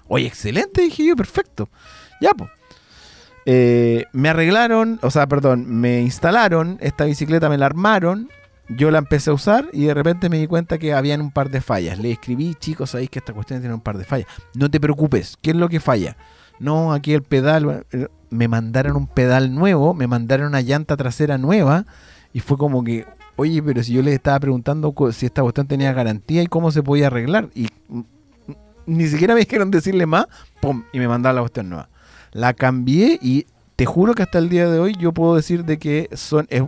Oye, 0.08 0.26
excelente, 0.26 0.82
dije 0.82 1.06
yo, 1.06 1.14
perfecto. 1.14 1.68
Ya, 2.20 2.32
pues. 2.34 2.50
Eh, 3.44 4.04
me 4.12 4.28
arreglaron, 4.28 4.98
o 5.02 5.10
sea, 5.10 5.26
perdón, 5.26 5.66
me 5.68 6.00
instalaron 6.00 6.78
esta 6.80 7.04
bicicleta, 7.04 7.48
me 7.48 7.58
la 7.58 7.66
armaron, 7.66 8.28
yo 8.68 8.90
la 8.90 8.98
empecé 8.98 9.30
a 9.30 9.34
usar 9.34 9.68
y 9.72 9.84
de 9.84 9.94
repente 9.94 10.28
me 10.28 10.38
di 10.38 10.46
cuenta 10.46 10.78
que 10.78 10.94
habían 10.94 11.20
un 11.20 11.30
par 11.32 11.50
de 11.50 11.60
fallas. 11.60 11.98
Le 11.98 12.12
escribí, 12.12 12.54
chicos, 12.54 12.90
sabéis 12.90 13.10
que 13.10 13.18
esta 13.18 13.32
cuestión 13.32 13.60
tiene 13.60 13.74
un 13.74 13.80
par 13.80 13.98
de 13.98 14.04
fallas. 14.04 14.26
No 14.54 14.70
te 14.70 14.80
preocupes, 14.80 15.36
¿qué 15.42 15.50
es 15.50 15.56
lo 15.56 15.68
que 15.68 15.80
falla? 15.80 16.16
No, 16.60 16.92
aquí 16.92 17.12
el 17.12 17.22
pedal, 17.22 17.84
eh, 17.90 18.06
me 18.30 18.46
mandaron 18.48 18.96
un 18.96 19.06
pedal 19.08 19.54
nuevo, 19.54 19.94
me 19.94 20.06
mandaron 20.06 20.46
una 20.48 20.60
llanta 20.60 20.96
trasera 20.96 21.38
nueva 21.38 21.86
y 22.32 22.40
fue 22.40 22.56
como 22.56 22.84
que, 22.84 23.06
oye, 23.36 23.62
pero 23.62 23.82
si 23.82 23.92
yo 23.92 24.02
les 24.02 24.14
estaba 24.14 24.38
preguntando 24.38 24.94
si 25.12 25.26
esta 25.26 25.42
cuestión 25.42 25.66
tenía 25.66 25.92
garantía 25.92 26.42
y 26.42 26.46
cómo 26.46 26.70
se 26.70 26.82
podía 26.82 27.08
arreglar 27.08 27.48
y 27.54 27.68
ni 28.86 29.06
siquiera 29.06 29.34
me 29.34 29.40
dijeron 29.40 29.70
decirle 29.70 30.06
más, 30.06 30.26
¡pum! 30.60 30.84
y 30.92 30.98
me 30.98 31.08
mandaron 31.08 31.36
la 31.36 31.42
cuestión 31.42 31.68
nueva 31.68 31.88
la 32.32 32.54
cambié 32.54 33.18
y 33.20 33.46
te 33.76 33.86
juro 33.86 34.14
que 34.14 34.22
hasta 34.22 34.38
el 34.38 34.48
día 34.48 34.68
de 34.68 34.78
hoy 34.78 34.94
yo 34.98 35.12
puedo 35.12 35.34
decir 35.34 35.64
de 35.64 35.78
que 35.78 36.08
son 36.12 36.46
es, 36.50 36.62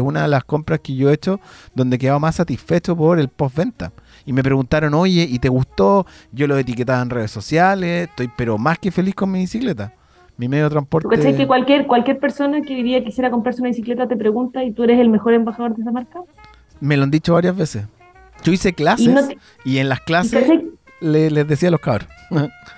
una 0.00 0.22
de 0.22 0.28
las 0.28 0.44
compras 0.44 0.80
que 0.80 0.94
yo 0.94 1.10
he 1.10 1.14
hecho 1.14 1.40
donde 1.74 1.98
quedaba 1.98 2.18
más 2.18 2.36
satisfecho 2.36 2.96
por 2.96 3.18
el 3.18 3.28
postventa. 3.28 3.92
Y 4.26 4.32
me 4.32 4.42
preguntaron, 4.42 4.94
oye, 4.94 5.26
¿y 5.28 5.38
te 5.38 5.48
gustó? 5.48 6.06
Yo 6.32 6.46
lo 6.46 6.56
etiquetaba 6.58 7.02
en 7.02 7.10
redes 7.10 7.30
sociales, 7.30 8.08
estoy 8.08 8.30
pero 8.36 8.58
más 8.58 8.78
que 8.78 8.90
feliz 8.90 9.14
con 9.14 9.30
mi 9.30 9.40
bicicleta. 9.40 9.94
Mi 10.36 10.48
medio 10.48 10.64
de 10.64 10.70
transporte. 10.70 11.08
¿Cachai 11.08 11.36
que 11.36 11.46
cualquier, 11.46 11.86
cualquier 11.86 12.18
persona 12.18 12.62
que 12.62 12.74
hoy 12.74 13.04
quisiera 13.04 13.30
comprarse 13.30 13.60
una 13.60 13.68
bicicleta 13.68 14.08
te 14.08 14.16
pregunta 14.16 14.64
y 14.64 14.72
tú 14.72 14.84
eres 14.84 14.98
el 14.98 15.10
mejor 15.10 15.34
embajador 15.34 15.74
de 15.74 15.82
esa 15.82 15.92
marca? 15.92 16.20
Me 16.80 16.96
lo 16.96 17.02
han 17.02 17.10
dicho 17.10 17.34
varias 17.34 17.56
veces. 17.56 17.84
Yo 18.42 18.52
hice 18.52 18.72
clases 18.72 19.36
y, 19.64 19.78
en 19.78 19.90
las 19.90 20.00
clases 20.00 20.48
les 21.00 21.46
decía 21.46 21.68
a 21.68 21.72
los 21.72 21.80
cabros. 21.80 22.08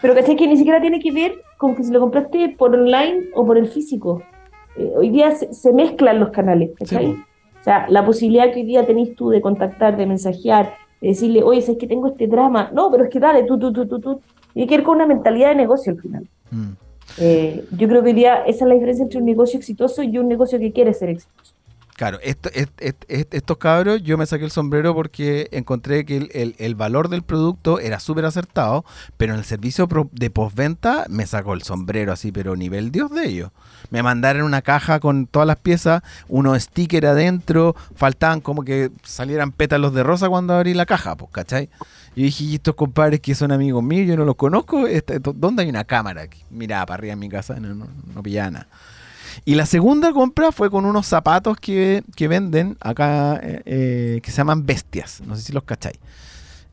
Pero 0.00 0.14
que 0.14 0.36
que 0.36 0.46
ni 0.48 0.56
siquiera 0.56 0.80
tiene 0.80 0.98
que 0.98 1.12
ver 1.12 1.34
con 1.62 1.76
que 1.76 1.84
si 1.84 1.92
lo 1.92 2.00
compraste 2.00 2.56
por 2.58 2.74
online 2.74 3.28
o 3.34 3.46
por 3.46 3.56
el 3.56 3.68
físico. 3.68 4.20
Eh, 4.76 4.92
hoy 4.96 5.10
día 5.10 5.30
se, 5.30 5.72
mezclan 5.72 6.18
los 6.18 6.30
canales, 6.30 6.70
O 6.80 7.62
sea, 7.62 7.86
la 7.88 8.04
posibilidad 8.04 8.52
que 8.52 8.60
hoy 8.60 8.66
día 8.66 8.84
tenés 8.84 9.14
tú 9.14 9.30
de 9.30 9.40
contactar, 9.40 9.96
de 9.96 10.04
mensajear, 10.04 10.74
de 11.00 11.08
decirle, 11.08 11.44
oye, 11.44 11.60
es 11.60 11.70
que 11.78 11.86
tengo 11.86 12.08
este 12.08 12.26
drama. 12.26 12.72
No, 12.74 12.90
pero 12.90 13.04
es 13.04 13.10
que 13.10 13.20
dale, 13.20 13.44
tú, 13.44 13.60
tú, 13.60 13.72
tú, 13.72 13.86
tú, 13.86 14.00
tú. 14.00 14.20
Y 14.56 14.62
hay 14.62 14.66
que 14.66 14.74
ir 14.74 14.82
con 14.82 14.96
una 14.96 15.06
mentalidad 15.06 15.50
de 15.50 15.54
negocio 15.54 15.92
al 15.92 16.00
final. 16.00 16.28
Mm. 16.50 16.70
Eh, 17.18 17.64
yo 17.78 17.86
creo 17.86 18.02
que 18.02 18.08
hoy 18.08 18.14
día 18.14 18.42
esa 18.44 18.64
es 18.64 18.68
la 18.68 18.74
diferencia 18.74 19.04
entre 19.04 19.20
un 19.20 19.24
negocio 19.24 19.56
exitoso 19.56 20.02
y 20.02 20.18
un 20.18 20.26
negocio 20.26 20.58
que 20.58 20.72
quiere 20.72 20.92
ser 20.94 21.10
exitoso. 21.10 21.54
Claro, 21.94 22.18
estos 22.22 23.56
cabros 23.58 24.02
yo 24.02 24.16
me 24.16 24.24
saqué 24.24 24.44
el 24.44 24.50
sombrero 24.50 24.94
porque 24.94 25.48
encontré 25.52 26.06
que 26.06 26.54
el, 26.58 26.74
valor 26.74 27.10
del 27.10 27.22
producto 27.22 27.80
era 27.80 28.00
súper 28.00 28.24
acertado, 28.24 28.84
pero 29.18 29.34
en 29.34 29.38
el 29.38 29.44
servicio 29.44 29.86
de 30.10 30.30
postventa 30.30 31.04
me 31.10 31.26
sacó 31.26 31.52
el 31.52 31.62
sombrero 31.62 32.12
así, 32.12 32.32
pero 32.32 32.56
nivel 32.56 32.92
Dios 32.92 33.10
de 33.10 33.28
ellos. 33.28 33.50
Me 33.90 34.02
mandaron 34.02 34.44
una 34.44 34.62
caja 34.62 35.00
con 35.00 35.26
todas 35.26 35.46
las 35.46 35.58
piezas, 35.58 36.02
unos 36.28 36.62
stickers 36.62 37.08
adentro, 37.08 37.76
faltaban 37.94 38.40
como 38.40 38.64
que 38.64 38.90
salieran 39.02 39.52
pétalos 39.52 39.92
de 39.92 40.02
rosa 40.02 40.30
cuando 40.30 40.54
abrí 40.54 40.72
la 40.72 40.86
caja, 40.86 41.14
pues, 41.16 41.30
¿cachai? 41.30 41.68
Y 42.14 42.24
dije, 42.24 42.44
¿y 42.44 42.54
estos 42.54 42.74
compadres 42.74 43.20
que 43.20 43.34
son 43.34 43.52
amigos 43.52 43.82
míos? 43.82 44.08
Yo 44.08 44.16
no 44.16 44.24
los 44.24 44.36
conozco. 44.36 44.86
Este, 44.86 45.18
¿Dónde 45.18 45.62
hay 45.62 45.68
una 45.68 45.84
cámara 45.84 46.22
aquí? 46.22 46.42
Para 46.68 46.94
arriba 46.94 47.12
en 47.12 47.18
mi 47.18 47.28
casa, 47.28 47.60
no, 47.60 47.74
no, 47.74 47.86
no 48.14 48.22
pillaba 48.22 48.50
nada. 48.50 48.68
Y 49.44 49.54
la 49.54 49.66
segunda 49.66 50.12
compra 50.12 50.52
fue 50.52 50.70
con 50.70 50.84
unos 50.84 51.06
zapatos 51.06 51.58
que, 51.58 52.02
venden 52.18 52.76
acá, 52.80 53.40
eh, 53.42 53.62
eh, 53.64 54.20
que 54.22 54.30
se 54.30 54.38
llaman 54.38 54.64
bestias. 54.66 55.22
No 55.26 55.36
sé 55.36 55.42
si 55.42 55.52
los 55.52 55.64
cacháis. 55.64 55.98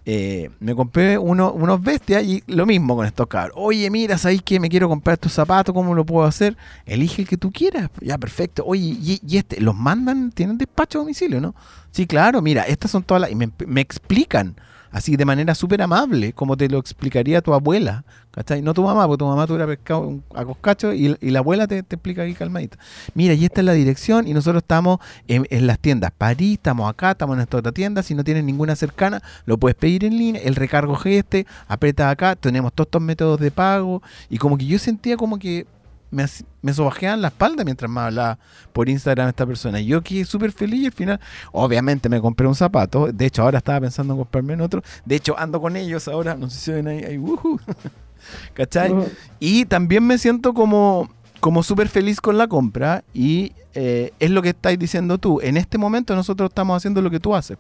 Eh, 0.05 0.49
me 0.59 0.73
compré 0.73 1.17
unos 1.17 1.81
bestias 1.81 2.23
y 2.23 2.43
lo 2.47 2.65
mismo 2.65 2.95
con 2.95 3.05
estos 3.05 3.27
cabros. 3.27 3.55
Oye, 3.59 3.89
mira, 3.91 4.17
¿sabes 4.17 4.41
que 4.41 4.59
me 4.59 4.69
quiero 4.69 4.89
comprar 4.89 5.15
estos 5.15 5.33
zapatos? 5.33 5.73
¿Cómo 5.73 5.93
lo 5.93 6.05
puedo 6.05 6.25
hacer? 6.25 6.57
Elige 6.85 7.21
el 7.21 7.27
que 7.27 7.37
tú 7.37 7.51
quieras. 7.51 7.89
Ya, 8.01 8.17
perfecto. 8.17 8.63
Oye, 8.65 8.97
y, 9.21 9.37
este, 9.37 9.61
los 9.61 9.75
mandan, 9.75 10.31
tienen 10.31 10.57
despacho 10.57 10.99
a 10.99 11.01
domicilio, 11.01 11.39
¿no? 11.39 11.53
Sí, 11.91 12.07
claro, 12.07 12.41
mira, 12.41 12.63
estas 12.63 12.91
son 12.91 13.03
todas 13.03 13.21
las. 13.21 13.31
Y 13.31 13.35
me 13.35 13.81
explican 13.81 14.55
así 14.91 15.15
de 15.15 15.25
manera 15.25 15.55
súper 15.55 15.81
amable, 15.81 16.33
como 16.33 16.57
te 16.57 16.67
lo 16.69 16.79
explicaría 16.79 17.41
tu 17.41 17.53
abuela, 17.53 18.03
¿cachai? 18.31 18.61
No 18.61 18.73
tu 18.73 18.83
mamá, 18.83 19.07
porque 19.07 19.19
tu 19.19 19.25
mamá 19.25 19.47
tuviera 19.47 19.67
pescado 19.67 20.19
a 20.33 20.45
coscacho 20.45 20.93
y, 20.93 21.17
la 21.21 21.39
abuela 21.39 21.67
te, 21.67 21.79
explica 21.79 22.23
aquí 22.23 22.33
calmadito. 22.33 22.77
Mira, 23.13 23.33
y 23.33 23.45
esta 23.45 23.61
es 23.61 23.65
la 23.65 23.73
dirección 23.73 24.27
y 24.27 24.33
nosotros 24.33 24.63
estamos 24.63 24.99
en, 25.27 25.45
las 25.67 25.79
tiendas 25.79 26.11
París, 26.17 26.53
estamos 26.53 26.89
acá, 26.89 27.11
estamos 27.11 27.35
en 27.37 27.41
esta 27.41 27.57
otra 27.57 27.71
tienda, 27.71 28.03
si 28.03 28.15
no 28.15 28.23
tienes 28.23 28.43
ninguna 28.43 28.75
cercana, 28.75 29.21
lo 29.45 29.57
puedes 29.57 29.75
pedir 29.75 30.05
en 30.05 30.17
línea, 30.17 30.41
el 30.41 30.55
recargo 30.55 30.97
es 30.97 31.05
este, 31.05 31.45
aprieta 31.67 32.09
acá, 32.09 32.35
tenemos 32.35 32.73
todos 32.73 32.87
estos 32.87 33.01
métodos 33.01 33.39
de 33.39 33.51
pago 33.51 34.01
y 34.29 34.37
como 34.37 34.57
que 34.57 34.65
yo 34.65 34.79
sentía 34.79 35.17
como 35.17 35.37
que 35.39 35.65
me, 36.11 36.25
me 36.61 36.73
sobajeaban 36.73 37.21
la 37.21 37.29
espalda 37.29 37.63
mientras 37.63 37.89
me 37.89 38.01
hablaba 38.01 38.39
por 38.73 38.89
Instagram 38.89 39.29
esta 39.29 39.45
persona. 39.45 39.79
Yo 39.79 40.01
quedé 40.01 40.25
súper 40.25 40.51
feliz 40.51 40.81
y 40.81 40.85
al 40.87 40.91
final, 40.91 41.19
obviamente 41.51 42.09
me 42.09 42.19
compré 42.21 42.47
un 42.47 42.55
zapato. 42.55 43.11
De 43.11 43.25
hecho, 43.25 43.43
ahora 43.43 43.59
estaba 43.59 43.81
pensando 43.81 44.13
en 44.13 44.19
comprarme 44.19 44.53
en 44.53 44.61
otro. 44.61 44.81
De 45.05 45.15
hecho, 45.15 45.37
ando 45.37 45.61
con 45.61 45.75
ellos 45.75 46.07
ahora. 46.07 46.35
No 46.35 46.49
sé 46.49 46.59
si 46.59 46.71
ven 46.71 46.87
ahí. 46.87 47.03
ahí 47.03 47.19
¿Cachai? 48.53 48.93
Y 49.39 49.65
también 49.65 50.05
me 50.05 50.17
siento 50.17 50.53
como, 50.53 51.09
como 51.39 51.63
súper 51.63 51.87
feliz 51.87 52.19
con 52.21 52.37
la 52.37 52.47
compra. 52.47 53.03
Y 53.13 53.53
eh, 53.73 54.11
es 54.19 54.31
lo 54.31 54.41
que 54.41 54.49
estáis 54.49 54.79
diciendo 54.79 55.17
tú. 55.17 55.39
En 55.41 55.57
este 55.57 55.77
momento 55.77 56.15
nosotros 56.15 56.49
estamos 56.49 56.77
haciendo 56.77 57.01
lo 57.01 57.09
que 57.09 57.19
tú 57.19 57.35
haces. 57.35 57.57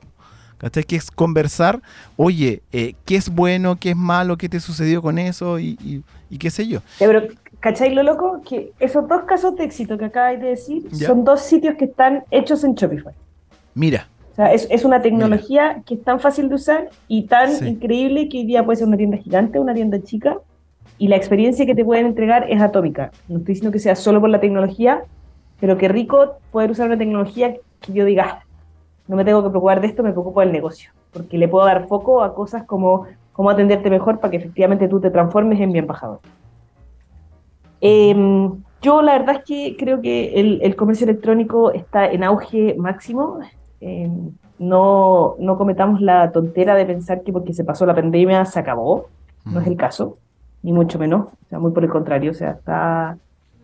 ¿Cachai? 0.57 0.83
Que 0.83 0.97
es 0.97 1.09
conversar, 1.09 1.81
oye, 2.17 2.61
eh, 2.73 2.93
¿qué 3.05 3.15
es 3.15 3.29
bueno, 3.29 3.77
qué 3.77 3.91
es 3.91 3.95
malo, 3.95 4.37
qué 4.37 4.49
te 4.49 4.59
sucedió 4.59 5.01
con 5.01 5.17
eso 5.17 5.57
y, 5.57 6.03
y, 6.29 6.37
qué 6.37 6.51
sé 6.51 6.67
yo. 6.67 6.81
Pero, 6.99 7.29
¿cachai 7.59 7.93
lo 7.93 8.03
loco? 8.03 8.41
Que 8.47 8.71
esos 8.79 9.07
dos 9.07 9.23
casos 9.23 9.55
de 9.55 9.63
éxito 9.63 9.97
que 9.97 10.05
acabáis 10.05 10.39
de 10.39 10.47
decir 10.47 10.83
son 10.95 11.23
dos 11.23 11.41
sitios 11.41 11.75
que 11.75 11.85
están 11.85 12.23
hechos 12.31 12.63
en 12.63 12.75
Shopify. 12.75 13.13
Mira. 13.73 14.07
O 14.31 14.35
sea, 14.35 14.53
es, 14.53 14.67
es 14.69 14.85
una 14.85 15.01
tecnología 15.01 15.81
que 15.85 15.95
es 15.95 16.03
tan 16.03 16.19
fácil 16.19 16.47
de 16.47 16.55
usar 16.55 16.89
y 17.07 17.23
tan 17.23 17.67
increíble 17.67 18.29
que 18.29 18.37
hoy 18.37 18.45
día 18.45 18.63
puede 18.63 18.77
ser 18.77 18.87
una 18.87 18.97
tienda 18.97 19.17
gigante, 19.17 19.59
una 19.59 19.73
tienda 19.73 20.01
chica, 20.01 20.37
y 20.97 21.07
la 21.07 21.15
experiencia 21.15 21.65
que 21.65 21.75
te 21.75 21.83
pueden 21.83 22.05
entregar 22.05 22.45
es 22.49 22.61
atómica. 22.61 23.11
No 23.27 23.39
estoy 23.39 23.55
diciendo 23.55 23.71
que 23.71 23.79
sea 23.79 23.95
solo 23.95 24.21
por 24.21 24.29
la 24.29 24.39
tecnología, 24.39 25.03
pero 25.59 25.77
qué 25.77 25.87
rico 25.87 26.37
poder 26.51 26.71
usar 26.71 26.87
una 26.87 26.97
tecnología 26.97 27.55
que 27.81 27.93
yo 27.93 28.05
diga, 28.05 28.45
no 29.07 29.15
me 29.15 29.25
tengo 29.25 29.43
que 29.43 29.49
preocupar 29.49 29.81
de 29.81 29.87
esto, 29.87 30.03
me 30.03 30.11
preocupo 30.11 30.41
del 30.41 30.51
negocio, 30.51 30.91
porque 31.11 31.37
le 31.37 31.47
puedo 31.47 31.65
dar 31.65 31.87
foco 31.87 32.21
a 32.23 32.35
cosas 32.35 32.63
como 32.63 33.07
cómo 33.33 33.49
atenderte 33.49 33.89
mejor 33.89 34.19
para 34.19 34.31
que 34.31 34.37
efectivamente 34.37 34.89
tú 34.89 34.99
te 34.99 35.09
transformes 35.09 35.59
en 35.61 35.71
mi 35.71 35.79
embajador. 35.79 36.19
Em, 37.81 38.51
yo 38.81 39.01
la 39.01 39.17
verdad 39.17 39.37
es 39.37 39.43
que 39.45 39.75
creo 39.77 40.01
que 40.01 40.39
el, 40.39 40.75
comercio 40.75 41.05
electrónico 41.05 41.71
está 41.71 42.05
en 42.07 42.23
auge 42.23 42.75
máximo. 42.77 43.39
Em, 43.81 44.31
no, 44.57 45.35
no 45.39 45.57
cometamos 45.57 46.01
la 46.01 46.31
tontera 46.31 46.75
de 46.75 46.85
pensar 46.85 47.23
que 47.23 47.31
porque 47.31 47.53
se 47.53 47.63
pasó 47.63 47.85
la 47.85 47.95
pandemia 47.95 48.45
se 48.45 48.59
acabó. 48.59 49.07
No 49.45 49.61
es 49.61 49.67
el 49.67 49.77
caso, 49.77 50.17
ni 50.61 50.73
mucho 50.73 50.99
menos. 50.99 51.27
O 51.27 51.49
sea, 51.49 51.59
muy 51.59 51.71
por 51.71 51.83
el 51.83 51.89
contrario. 51.89 52.31
O 52.31 52.33
sea, 52.33 52.51
está, 52.51 53.17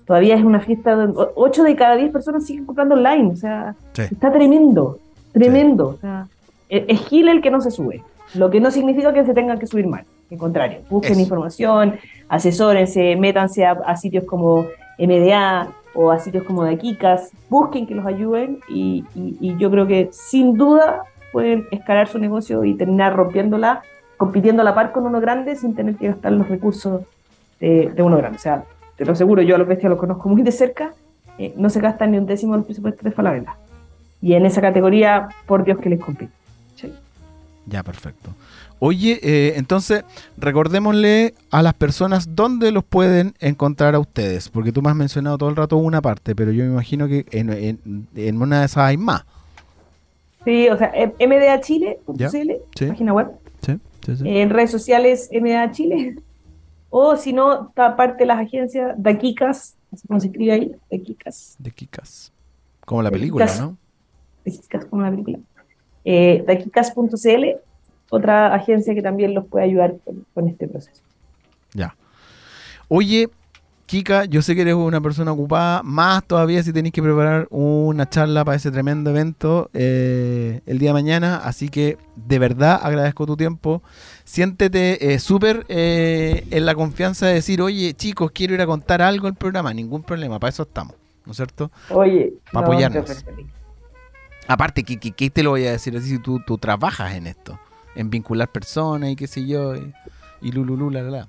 todavía 0.06 0.36
es 0.36 0.44
una 0.44 0.60
fiesta. 0.60 0.96
Donde 0.96 1.28
8 1.36 1.64
de 1.64 1.76
cada 1.76 1.96
10 1.96 2.12
personas 2.12 2.46
siguen 2.46 2.66
comprando 2.66 2.96
online. 2.96 3.32
O 3.32 3.36
sea, 3.36 3.76
está 3.94 4.32
tremendo. 4.32 5.00
Tremendo. 5.32 5.90
O 5.90 5.98
sea, 5.98 6.28
e-, 6.70 6.86
es 6.88 7.08
Gil 7.08 7.28
el 7.28 7.42
que 7.42 7.52
no 7.52 7.62
se 7.62 7.72
sube. 7.72 8.04
Lo 8.34 8.50
que 8.50 8.60
no 8.60 8.72
significa 8.72 9.14
que 9.14 9.26
se 9.26 9.34
tenga 9.34 9.60
que 9.60 9.68
subir 9.68 9.88
mal. 9.88 10.06
Al 10.32 10.38
contrario, 10.38 10.80
busquen 10.90 11.20
información, 11.20 12.00
asesórense, 12.30 13.16
métanse 13.16 13.66
a, 13.66 13.96
sitios 13.96 14.24
como 14.24 14.66
MDA 14.98 15.72
o 15.94 16.12
a 16.12 16.20
sitios 16.20 16.44
como 16.44 16.64
Daquikas, 16.64 17.32
busquen 17.50 17.86
que 17.86 17.94
los 17.94 18.06
ayuden 18.06 18.60
y, 18.68 19.04
yo 19.58 19.70
creo 19.70 19.86
que 19.86 20.10
sin 20.12 20.58
duda 20.58 21.04
pueden 21.32 21.68
escalar 21.72 22.08
su 22.08 22.18
negocio 22.18 22.64
y 22.64 22.74
terminar 22.76 23.16
rompiéndola, 23.16 23.84
compitiendo 24.18 24.62
a 24.62 24.66
la 24.66 24.74
par 24.74 24.92
con 24.92 25.06
uno 25.06 25.20
grande 25.20 25.56
sin 25.56 25.76
tener 25.76 25.96
que 25.96 26.08
gastar 26.08 26.32
los 26.32 26.48
recursos 26.48 27.04
de, 27.60 27.94
uno 28.00 28.18
grande. 28.18 28.38
O 28.38 28.42
sea, 28.42 28.64
te 28.96 29.06
lo 29.06 29.12
aseguro, 29.12 29.42
yo 29.42 29.56
a 29.56 29.58
los 29.58 29.68
bestias 29.68 29.90
los 29.90 30.00
conozco 30.00 30.28
muy 30.30 30.42
de 30.42 30.52
cerca, 30.52 30.94
eh, 31.38 31.54
no 31.58 31.70
se 31.70 31.82
gastan 31.82 32.12
ni 32.12 32.18
un 32.18 32.26
décimo 32.26 32.56
del 32.56 32.64
presupuesto 32.64 33.04
de 33.04 33.12
Falabella. 33.12 33.58
Y 34.22 34.34
en 34.34 34.46
esa 34.46 34.62
categoría, 34.62 35.28
por 35.46 35.64
Dios 35.64 35.78
que 35.78 35.90
les 35.90 36.00
compite. 36.00 36.32
Ya, 37.68 37.84
perfecto. 37.84 38.30
Oye, 38.80 39.20
eh, 39.24 39.54
entonces 39.56 40.04
recordémosle 40.38 41.34
a 41.50 41.64
las 41.64 41.74
personas 41.74 42.36
dónde 42.36 42.72
los 42.72 42.84
pueden 42.84 43.34
encontrar 43.40 43.96
a 43.96 44.00
ustedes, 44.00 44.50
porque 44.50 44.72
tú 44.72 44.82
me 44.82 44.90
has 44.90 44.96
mencionado 44.96 45.38
todo 45.38 45.50
el 45.50 45.56
rato 45.56 45.78
una 45.78 46.02
parte, 46.02 46.36
pero 46.36 46.52
yo 46.52 46.64
me 46.66 46.72
imagino 46.72 47.08
que 47.08 47.26
en, 47.32 48.42
una 48.42 48.60
de 48.60 48.66
esas 48.66 48.78
hay 48.78 48.98
más. 48.98 49.24
Sí, 50.44 50.68
o 50.70 50.78
sea, 50.78 50.92
mdachile.cl, 51.20 52.88
página 52.88 53.14
web. 53.14 53.32
Sí, 53.62 53.80
sí, 54.06 54.16
sí. 54.18 54.24
En 54.26 54.50
redes 54.50 54.72
sociales, 54.72 55.30
MDA 55.32 55.72
Chile. 55.72 56.16
O 56.90 57.18
si 57.18 57.34
no, 57.34 57.70
está 57.70 57.96
parte 57.96 58.20
de 58.20 58.28
las 58.28 58.40
agencias 58.40 58.94
Daquicas, 58.98 59.76
¿cómo 60.08 60.20
se 60.20 60.28
escribe 60.28 60.52
ahí? 60.52 60.76
Daquicas. 60.92 61.56
Daquicas. 61.60 62.32
Como 62.86 63.02
la 63.02 63.10
película, 63.10 63.48
¿no? 63.60 63.78
Daquicas, 64.46 64.86
como 64.86 65.02
la 65.02 65.10
película. 65.10 65.40
Eh, 66.04 66.44
Daquicas.cl 66.46 67.65
otra 68.16 68.54
agencia 68.54 68.96
que 68.96 69.02
también 69.02 69.34
los 69.34 69.46
puede 69.46 69.66
ayudar 69.66 69.96
con, 70.34 70.48
este 70.48 70.68
proceso. 70.68 71.02
Ya. 71.74 71.96
Oye, 72.88 73.30
Kika, 73.88 74.26
yo 74.26 74.42
sé 74.42 74.56
que 74.56 74.62
eres 74.62 74.74
una 74.74 75.02
persona 75.02 75.34
ocupada, 75.34 75.84
más 75.84 76.24
todavía 76.24 76.64
si 76.64 76.72
tenéis 76.72 76.94
que 76.94 77.04
preparar 77.04 77.48
una 77.50 78.10
charla 78.10 78.46
para 78.46 78.56
ese 78.56 78.72
tremendo 78.72 79.10
evento 79.10 79.70
eh, 79.74 80.62
el 80.66 80.80
día 80.80 80.90
de 80.90 80.94
mañana, 80.94 81.38
así 81.38 81.68
que 81.68 81.98
de 82.16 82.40
verdad 82.40 82.80
agradezco 82.82 83.26
tu 83.26 83.36
tiempo. 83.36 83.84
Siéntete 84.24 85.14
eh, 85.14 85.20
súper 85.20 85.66
eh, 85.68 86.48
en 86.52 86.66
la 86.66 86.74
confianza 86.74 87.28
de 87.28 87.34
decir, 87.34 87.62
oye 87.62 87.94
chicos, 87.94 88.32
quiero 88.32 88.54
ir 88.54 88.62
a 88.62 88.66
contar 88.66 89.02
algo 89.02 89.28
el 89.28 89.36
programa, 89.36 89.74
ningún 89.74 90.04
problema, 90.04 90.40
para 90.40 90.50
eso 90.50 90.64
estamos, 90.64 90.96
¿no 91.26 91.34
es 91.34 91.36
cierto? 91.36 91.70
Oye, 91.90 92.34
para 92.52 92.66
apoyarnos. 92.66 93.26
Aparte, 94.48 94.84
¿qué, 94.84 94.98
¿qué, 95.00 95.30
te 95.30 95.44
lo 95.44 95.52
voy 95.52 95.66
a 95.66 95.72
decir 95.72 95.98
así 95.98 96.10
si 96.10 96.20
tú, 96.20 96.40
tú 96.40 96.58
trabajas 96.58 97.16
en 97.16 97.28
esto? 97.28 97.60
En 97.96 98.10
vincular 98.10 98.50
personas 98.50 99.10
y 99.10 99.16
qué 99.16 99.28
sé 99.28 99.46
yo, 99.46 99.76
y, 99.76 99.94
y 100.42 100.52
lululú, 100.52 100.90
la, 100.90 101.02
la, 101.02 101.28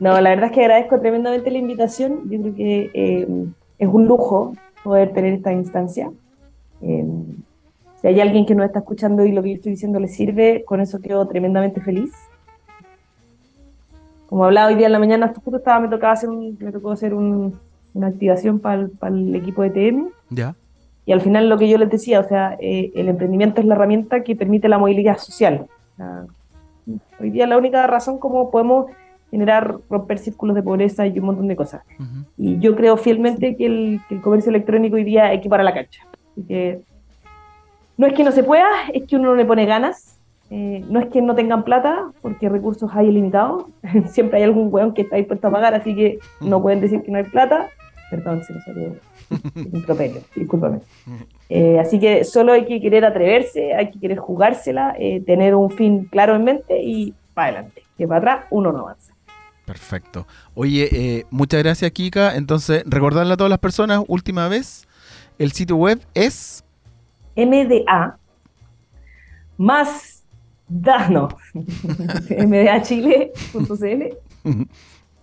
No, 0.00 0.20
la 0.20 0.30
verdad 0.30 0.46
es 0.46 0.52
que 0.52 0.62
agradezco 0.62 1.00
tremendamente 1.00 1.50
la 1.50 1.58
invitación. 1.58 2.22
Yo 2.30 2.40
creo 2.40 2.54
que 2.54 2.90
eh, 2.94 3.28
es 3.78 3.88
un 3.88 4.06
lujo 4.06 4.54
poder 4.82 5.12
tener 5.12 5.34
esta 5.34 5.52
instancia. 5.52 6.10
Eh, 6.80 7.04
si 8.00 8.06
hay 8.06 8.20
alguien 8.20 8.46
que 8.46 8.54
nos 8.54 8.66
está 8.66 8.80
escuchando 8.80 9.24
y 9.24 9.32
lo 9.32 9.42
que 9.42 9.50
yo 9.50 9.54
estoy 9.56 9.72
diciendo 9.72 10.00
le 10.00 10.08
sirve, 10.08 10.64
con 10.64 10.80
eso 10.80 11.00
quedo 11.00 11.26
tremendamente 11.26 11.80
feliz. 11.80 12.12
Como 14.28 14.44
hablaba 14.44 14.68
hoy 14.68 14.76
día 14.76 14.86
en 14.86 14.92
la 14.92 14.98
mañana, 14.98 15.32
justo 15.34 15.56
estaba, 15.56 15.80
me 15.80 15.88
tocaba 15.88 16.12
hacer 16.12 16.28
me 16.30 16.72
tocó 16.72 16.90
hacer 16.90 17.14
una 17.14 18.06
activación 18.06 18.58
para 18.58 18.88
el, 19.08 19.34
equipo 19.34 19.62
de 19.62 19.70
TM. 19.70 20.08
Ya. 20.30 20.54
Y 21.04 21.12
al 21.12 21.20
final 21.20 21.48
lo 21.48 21.56
que 21.56 21.68
yo 21.68 21.78
les 21.78 21.90
decía, 21.90 22.20
o 22.20 22.24
sea, 22.24 22.56
eh, 22.60 22.90
el 22.94 23.08
emprendimiento 23.08 23.60
es 23.60 23.66
la 23.66 23.74
herramienta 23.74 24.24
que 24.24 24.34
permite 24.34 24.68
la 24.68 24.78
movilidad 24.78 25.18
social 25.18 25.68
hoy 27.20 27.30
día 27.30 27.46
la 27.46 27.58
única 27.58 27.86
razón 27.86 28.18
como 28.18 28.50
podemos 28.50 28.86
generar, 29.30 29.78
romper 29.90 30.18
círculos 30.18 30.54
de 30.54 30.62
pobreza 30.62 31.06
y 31.06 31.18
un 31.18 31.26
montón 31.26 31.48
de 31.48 31.56
cosas. 31.56 31.82
Y 32.36 32.58
yo 32.58 32.76
creo 32.76 32.96
fielmente 32.96 33.56
que 33.56 33.66
el, 33.66 34.00
comercio 34.22 34.50
electrónico 34.50 34.96
hoy 34.96 35.04
día 35.04 35.32
equipara 35.32 35.64
la 35.64 35.74
cancha. 35.74 36.02
que 36.48 36.80
no 37.98 38.06
es 38.06 38.12
que 38.12 38.24
no 38.24 38.32
se 38.32 38.44
pueda, 38.44 38.68
es 38.92 39.04
que 39.04 39.16
uno 39.16 39.30
no 39.30 39.36
le 39.36 39.44
pone 39.44 39.66
ganas. 39.66 40.18
Eh, 40.48 40.84
no 40.88 41.00
es 41.00 41.06
que 41.06 41.20
no 41.22 41.34
tengan 41.34 41.64
plata, 41.64 42.12
porque 42.22 42.48
recursos 42.48 42.90
hay 42.94 43.08
ilimitados. 43.08 43.64
Siempre 44.06 44.38
hay 44.38 44.44
algún 44.44 44.68
weón 44.72 44.94
que 44.94 45.02
está 45.02 45.16
dispuesto 45.16 45.48
a 45.48 45.50
pagar, 45.50 45.74
así 45.74 45.94
que 45.94 46.18
no 46.40 46.62
pueden 46.62 46.80
decir 46.80 47.02
que 47.02 47.10
no 47.10 47.18
hay 47.18 47.24
plata. 47.24 47.68
Perdón, 48.10 48.44
se 48.44 48.52
me 48.52 48.60
salió 48.60 48.94
discúlpame. 50.36 50.80
Eh, 51.48 51.78
así 51.78 51.98
que 51.98 52.24
solo 52.24 52.52
hay 52.52 52.66
que 52.66 52.80
querer 52.80 53.04
atreverse, 53.04 53.74
hay 53.74 53.90
que 53.90 54.00
querer 54.00 54.18
jugársela, 54.18 54.94
eh, 54.98 55.22
tener 55.24 55.54
un 55.54 55.70
fin 55.70 56.04
claro 56.06 56.34
en 56.36 56.44
mente 56.44 56.82
y 56.82 57.14
para 57.34 57.48
adelante. 57.48 57.82
Que 57.96 58.06
para 58.06 58.18
atrás 58.18 58.46
uno 58.50 58.72
no 58.72 58.80
avanza. 58.80 59.14
Perfecto. 59.64 60.26
Oye, 60.54 60.88
eh, 60.92 61.26
muchas 61.30 61.62
gracias, 61.62 61.90
Kika. 61.90 62.36
Entonces, 62.36 62.84
recordarle 62.86 63.34
a 63.34 63.36
todas 63.36 63.50
las 63.50 63.58
personas, 63.58 64.02
última 64.06 64.48
vez, 64.48 64.86
el 65.38 65.52
sitio 65.52 65.76
web 65.76 66.00
es 66.14 66.64
MDA 67.36 68.18
más 69.56 70.24
Dano. 70.68 71.28
mdachile.cl 72.46 74.02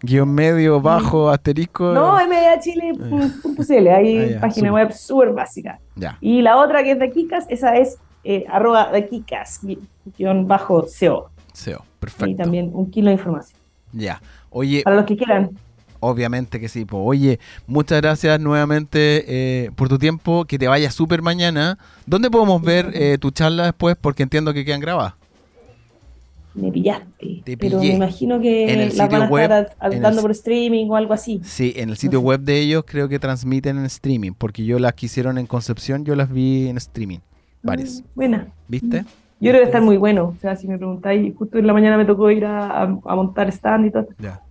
guion 0.03 0.29
medio, 0.29 0.81
bajo, 0.81 1.29
asterisco. 1.29 1.93
No, 1.93 2.17
mdachile.cl, 2.27 3.87
hay 3.87 4.33
ah, 4.33 4.41
página 4.41 4.71
web 4.71 4.91
súper 4.93 5.33
básica. 5.33 5.79
Y 6.19 6.41
la 6.41 6.57
otra 6.57 6.83
que 6.83 6.91
es 6.91 6.99
de 6.99 7.09
Kikas, 7.09 7.45
esa 7.49 7.75
es 7.77 7.97
eh, 8.23 8.45
arroba 8.49 8.91
de 8.91 9.07
Kikas, 9.07 9.61
guion 10.17 10.47
bajo 10.47 10.87
SEO. 10.87 11.29
SEO, 11.53 11.83
perfecto. 11.99 12.27
Y 12.27 12.35
también 12.35 12.69
un 12.73 12.91
kilo 12.91 13.07
de 13.07 13.13
información. 13.13 13.59
Ya, 13.93 14.21
oye. 14.49 14.83
Para 14.83 14.97
los 14.97 15.05
que 15.05 15.15
quieran. 15.15 15.51
Obviamente 16.01 16.59
que 16.59 16.67
sí. 16.67 16.85
Oye, 16.91 17.39
muchas 17.65 18.01
gracias 18.01 18.37
nuevamente 18.37 19.23
eh, 19.25 19.71
por 19.77 19.87
tu 19.87 19.97
tiempo. 19.97 20.43
Que 20.43 20.59
te 20.59 20.67
vaya 20.67 20.91
súper 20.91 21.21
mañana. 21.21 21.77
¿Dónde 22.05 22.29
podemos 22.29 22.61
ver 22.61 22.91
eh, 22.93 23.17
tu 23.17 23.31
charla 23.31 23.63
después? 23.63 23.95
Porque 23.95 24.23
entiendo 24.23 24.53
que 24.53 24.65
quedan 24.65 24.81
grabadas 24.81 25.13
me 26.55 26.71
pillaste. 26.71 27.43
pero 27.59 27.79
me 27.79 27.87
imagino 27.87 28.39
que 28.39 28.91
la 28.95 29.07
van 29.07 29.51
a 29.51 29.59
estar 29.59 30.01
dando 30.01 30.21
por 30.21 30.31
streaming 30.31 30.87
o 30.89 30.95
algo 30.95 31.13
así. 31.13 31.41
Sí, 31.43 31.73
en 31.75 31.89
el 31.89 31.97
sitio 31.97 32.21
web 32.21 32.41
de 32.41 32.59
ellos 32.59 32.83
creo 32.85 33.09
que 33.09 33.19
transmiten 33.19 33.77
en 33.77 33.85
streaming, 33.85 34.31
porque 34.37 34.65
yo 34.65 34.79
las 34.79 34.93
quisieron 34.93 35.37
en 35.37 35.47
Concepción, 35.47 36.05
yo 36.05 36.15
las 36.15 36.31
vi 36.31 36.67
en 36.67 36.77
streaming, 36.77 37.19
varias. 37.61 38.01
Mm, 38.01 38.15
buena. 38.15 38.47
¿Viste? 38.67 39.05
Yo 39.39 39.49
creo 39.49 39.61
que 39.61 39.65
estar 39.65 39.81
muy 39.81 39.97
bueno. 39.97 40.33
O 40.37 40.39
sea, 40.39 40.55
si 40.55 40.67
me 40.67 40.77
preguntáis, 40.77 41.35
justo 41.35 41.57
en 41.57 41.67
la 41.67 41.73
mañana 41.73 41.97
me 41.97 42.05
tocó 42.05 42.31
ir 42.31 42.45
a, 42.45 42.87
montar 43.03 43.49
stand 43.49 43.87
y 43.87 43.91
todo. 43.91 44.07
Ya. 44.17 44.41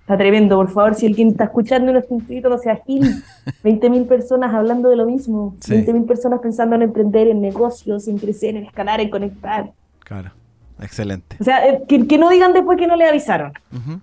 Está 0.00 0.16
tremendo, 0.16 0.56
por 0.56 0.70
favor, 0.70 0.94
si 0.94 1.04
alguien 1.04 1.28
está 1.28 1.44
escuchando 1.44 1.90
en 1.90 1.98
este 1.98 2.40
no 2.40 2.56
sea 2.56 2.76
Gil. 2.86 3.02
20.000 3.62 4.06
personas 4.06 4.54
hablando 4.54 4.88
de 4.88 4.96
lo 4.96 5.04
mismo. 5.04 5.54
20.000 5.60 6.06
personas 6.06 6.40
pensando 6.40 6.76
en 6.76 6.82
emprender, 6.82 7.28
en 7.28 7.42
negocios, 7.42 8.08
en 8.08 8.16
crecer, 8.16 8.56
en 8.56 8.64
escalar, 8.64 9.02
en 9.02 9.10
conectar. 9.10 9.70
Claro. 9.98 10.32
Excelente. 10.80 11.36
O 11.40 11.44
sea, 11.44 11.66
eh, 11.68 11.82
que, 11.88 12.18
no 12.18 12.30
digan 12.30 12.52
después 12.52 12.78
que 12.78 12.86
no 12.86 12.96
le 12.96 13.04
avisaron. 13.04 13.52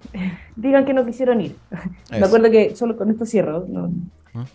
Digan 0.56 0.86
que 0.86 0.94
no 0.94 1.06
quisieron 1.06 1.42
ir. 1.42 1.56
Me 2.12 2.26
acuerdo 2.26 2.50
que 2.50 2.76
solo 2.76 2.96
con 2.96 3.10
esto 3.10 3.26
cierro. 3.26 3.66
¿no? 3.68 3.92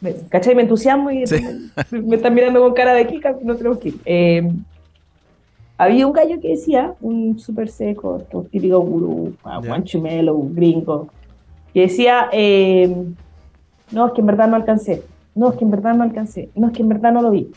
me, 0.00 0.14
¿Cachai? 0.28 0.54
Me 0.54 0.62
entusiasmo 0.62 1.10
y 1.10 1.24
me, 1.90 2.16
están 2.16 2.34
mirando 2.34 2.60
con 2.60 2.74
cara 2.74 2.94
de 2.94 3.06
Kika, 3.06 3.36
no 3.42 3.56
tenemos 3.56 3.78
que 3.78 3.88
ir. 3.88 4.00
Eh, 4.04 4.50
había 5.78 6.06
un 6.06 6.12
gallo 6.12 6.40
que 6.40 6.48
decía, 6.48 6.94
un 7.00 7.38
súper 7.38 7.70
seco, 7.70 8.22
típico 8.50 8.80
gurú, 8.80 9.34
guanchumelo, 9.42 10.34
un 10.34 10.54
gringo, 10.54 11.08
que 11.72 11.82
decía, 11.82 12.28
eh, 12.32 12.94
no, 13.90 14.06
es 14.06 14.12
que 14.12 14.20
en 14.20 14.26
verdad 14.26 14.48
no 14.48 14.56
alcancé, 14.56 15.02
no, 15.34 15.50
es 15.50 15.56
que 15.56 15.64
en 15.64 15.70
verdad 15.70 15.94
no 15.94 16.02
alcancé, 16.02 16.50
no, 16.54 16.66
es 16.66 16.74
que 16.74 16.82
en 16.82 16.88
verdad 16.90 17.12
no 17.12 17.22
lo 17.22 17.30
vi. 17.30 17.50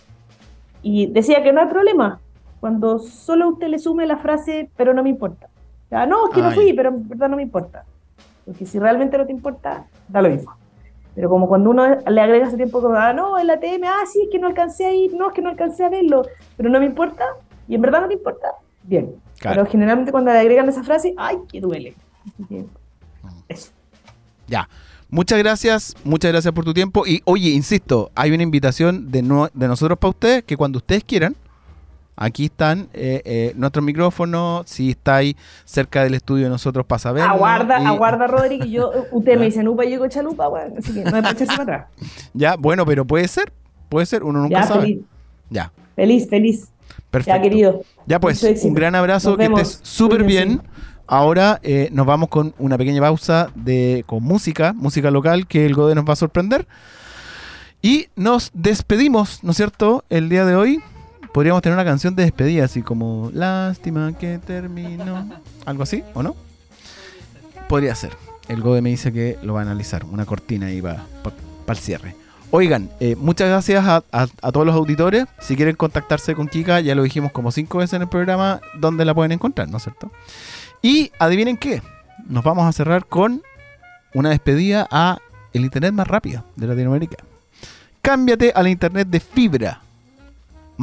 Y 0.81 1.07
decía 1.07 1.43
que 1.43 1.51
no 1.51 1.61
hay 1.61 1.67
problema, 1.67 2.21
cuando 2.63 2.97
solo 2.97 3.49
usted 3.49 3.67
le 3.67 3.77
sume 3.77 4.05
la 4.05 4.15
frase, 4.15 4.69
pero 4.77 4.93
no 4.93 5.03
me 5.03 5.09
importa. 5.09 5.49
Sea, 5.89 6.05
no, 6.05 6.29
es 6.29 6.33
que 6.33 6.41
no 6.41 6.49
fui, 6.51 6.71
pero 6.71 6.91
en 6.91 7.09
verdad 7.09 7.27
no 7.27 7.35
me 7.35 7.43
importa. 7.43 7.83
Porque 8.45 8.65
si 8.65 8.79
realmente 8.79 9.17
no 9.17 9.25
te 9.25 9.33
importa, 9.33 9.87
da 10.07 10.21
lo 10.21 10.29
mismo. 10.29 10.55
Pero 11.13 11.27
como 11.27 11.49
cuando 11.49 11.71
uno 11.71 11.85
le 11.85 12.21
agrega 12.21 12.47
ese 12.47 12.55
tiempo 12.55 12.81
como, 12.81 12.95
ah, 12.95 13.11
no, 13.11 13.37
el 13.37 13.49
ATM, 13.49 13.83
ah, 13.83 14.05
sí, 14.09 14.21
es 14.21 14.29
que 14.31 14.39
no 14.39 14.47
alcancé 14.47 14.85
a 14.85 14.93
ir, 14.93 15.13
no, 15.13 15.27
es 15.27 15.33
que 15.33 15.41
no 15.41 15.49
alcancé 15.49 15.83
a 15.83 15.89
verlo, 15.89 16.21
pero 16.55 16.69
no 16.69 16.79
me 16.79 16.85
importa, 16.85 17.25
y 17.67 17.75
en 17.75 17.81
verdad 17.81 17.99
no 17.99 18.07
te 18.07 18.13
importa, 18.13 18.53
bien. 18.83 19.13
Pero 19.41 19.65
generalmente 19.65 20.13
cuando 20.13 20.31
le 20.31 20.39
agregan 20.39 20.69
esa 20.69 20.83
frase, 20.83 21.13
ay, 21.17 21.39
que 21.51 21.59
duele. 21.59 21.95
eso. 23.49 23.71
Ya. 24.47 24.69
Muchas 25.09 25.37
gracias, 25.37 25.95
muchas 26.05 26.31
gracias 26.31 26.53
por 26.53 26.63
tu 26.63 26.73
tiempo. 26.73 27.05
Y 27.05 27.21
oye, 27.25 27.49
insisto, 27.49 28.09
hay 28.15 28.31
una 28.31 28.41
invitación 28.41 29.11
de, 29.11 29.21
no, 29.21 29.49
de 29.53 29.67
nosotros 29.67 29.99
para 29.99 30.11
ustedes 30.11 30.43
que 30.45 30.55
cuando 30.55 30.77
ustedes 30.77 31.03
quieran, 31.03 31.35
Aquí 32.15 32.45
están 32.45 32.89
eh, 32.93 33.21
eh, 33.25 33.53
nuestros 33.55 33.83
micrófonos. 33.83 34.69
Si 34.69 34.91
estáis 34.91 35.35
cerca 35.65 36.03
del 36.03 36.13
estudio 36.13 36.45
de 36.45 36.49
nosotros 36.49 36.85
pasa 36.85 37.11
ver. 37.11 37.23
Aguarda, 37.23 37.77
aguarda, 37.77 38.27
Rodrigo. 38.27 38.65
Yo, 38.65 38.91
usted 39.11 39.37
me 39.37 39.45
dice 39.45 39.67
Upa, 39.67 39.85
yo 39.85 40.07
chalupa, 40.07 40.47
bueno, 40.47 40.75
así 40.77 40.93
que 40.93 41.03
no 41.03 41.15
hay 41.15 41.21
para 41.21 41.31
echarse 41.31 41.57
para 41.57 41.63
atrás. 41.63 41.87
Ya, 42.33 42.55
bueno, 42.55 42.85
pero 42.85 43.05
puede 43.05 43.27
ser. 43.27 43.51
Puede 43.89 44.05
ser, 44.05 44.23
uno 44.23 44.39
nunca 44.39 44.63
sabe. 44.63 44.81
Feliz. 44.81 44.99
Ya. 45.49 45.71
Feliz, 45.95 46.29
feliz. 46.29 46.69
Perfecto. 47.11 47.37
Ya, 47.37 47.41
querido. 47.41 47.81
Ya, 48.07 48.19
pues, 48.19 48.43
un 48.63 48.73
gran 48.73 48.95
abrazo, 48.95 49.37
que 49.37 49.45
estés 49.45 49.79
súper 49.83 50.23
bien. 50.23 50.61
Ahora 51.05 51.59
eh, 51.63 51.89
nos 51.91 52.05
vamos 52.05 52.29
con 52.29 52.55
una 52.57 52.77
pequeña 52.77 53.01
pausa 53.01 53.49
de, 53.55 54.03
con 54.07 54.23
música, 54.23 54.73
música 54.73 55.11
local, 55.11 55.47
que 55.47 55.65
el 55.65 55.75
Gode 55.75 55.95
nos 55.95 56.05
va 56.05 56.13
a 56.13 56.15
sorprender. 56.15 56.65
Y 57.81 58.07
nos 58.15 58.49
despedimos, 58.53 59.43
¿no 59.43 59.51
es 59.51 59.57
cierto?, 59.57 60.05
el 60.09 60.29
día 60.29 60.45
de 60.45 60.55
hoy 60.55 60.81
podríamos 61.33 61.61
tener 61.61 61.75
una 61.75 61.83
canción 61.83 62.15
de 62.15 62.23
despedida, 62.23 62.65
así 62.65 62.81
como 62.81 63.29
Lástima 63.33 64.13
que 64.17 64.37
terminó. 64.37 65.29
Algo 65.65 65.83
así, 65.83 66.03
¿o 66.13 66.23
no? 66.23 66.35
Podría 67.67 67.95
ser. 67.95 68.15
El 68.47 68.61
Gode 68.61 68.81
me 68.81 68.89
dice 68.89 69.11
que 69.11 69.37
lo 69.41 69.53
va 69.55 69.61
a 69.61 69.63
analizar. 69.63 70.05
Una 70.05 70.25
cortina 70.25 70.67
ahí 70.67 70.81
para 70.81 71.03
el 71.67 71.77
cierre. 71.77 72.15
Oigan, 72.51 72.91
eh, 72.99 73.15
muchas 73.15 73.49
gracias 73.49 73.83
a, 73.83 74.27
todos 74.51 74.65
los 74.65 74.75
auditores. 74.75 75.25
Si 75.39 75.55
quieren 75.55 75.75
contactarse 75.75 76.35
con 76.35 76.47
Kika, 76.47 76.81
ya 76.81 76.93
lo 76.93 77.01
dijimos 77.01 77.31
como 77.31 77.51
cinco 77.51 77.79
veces 77.79 77.93
en 77.93 78.03
el 78.03 78.09
programa, 78.09 78.61
donde 78.75 79.05
la 79.05 79.15
pueden 79.15 79.31
encontrar, 79.31 79.67
¿no 79.69 79.77
es 79.77 79.83
cierto? 79.83 80.11
Y 80.83 81.11
adivinen 81.17 81.57
qué, 81.57 81.81
nos 82.27 82.43
vamos 82.43 82.67
a 82.67 82.71
cerrar 82.71 83.07
con 83.07 83.41
una 84.13 84.29
despedida 84.29 84.87
a 84.91 85.17
el 85.51 85.63
internet 85.63 85.93
más 85.93 86.07
rápido 86.07 86.45
de 86.55 86.67
Latinoamérica. 86.67 87.17
Cámbiate 88.03 88.51
a 88.53 88.61
la 88.61 88.69
internet 88.69 89.07
de 89.07 89.19
fibra 89.19 89.81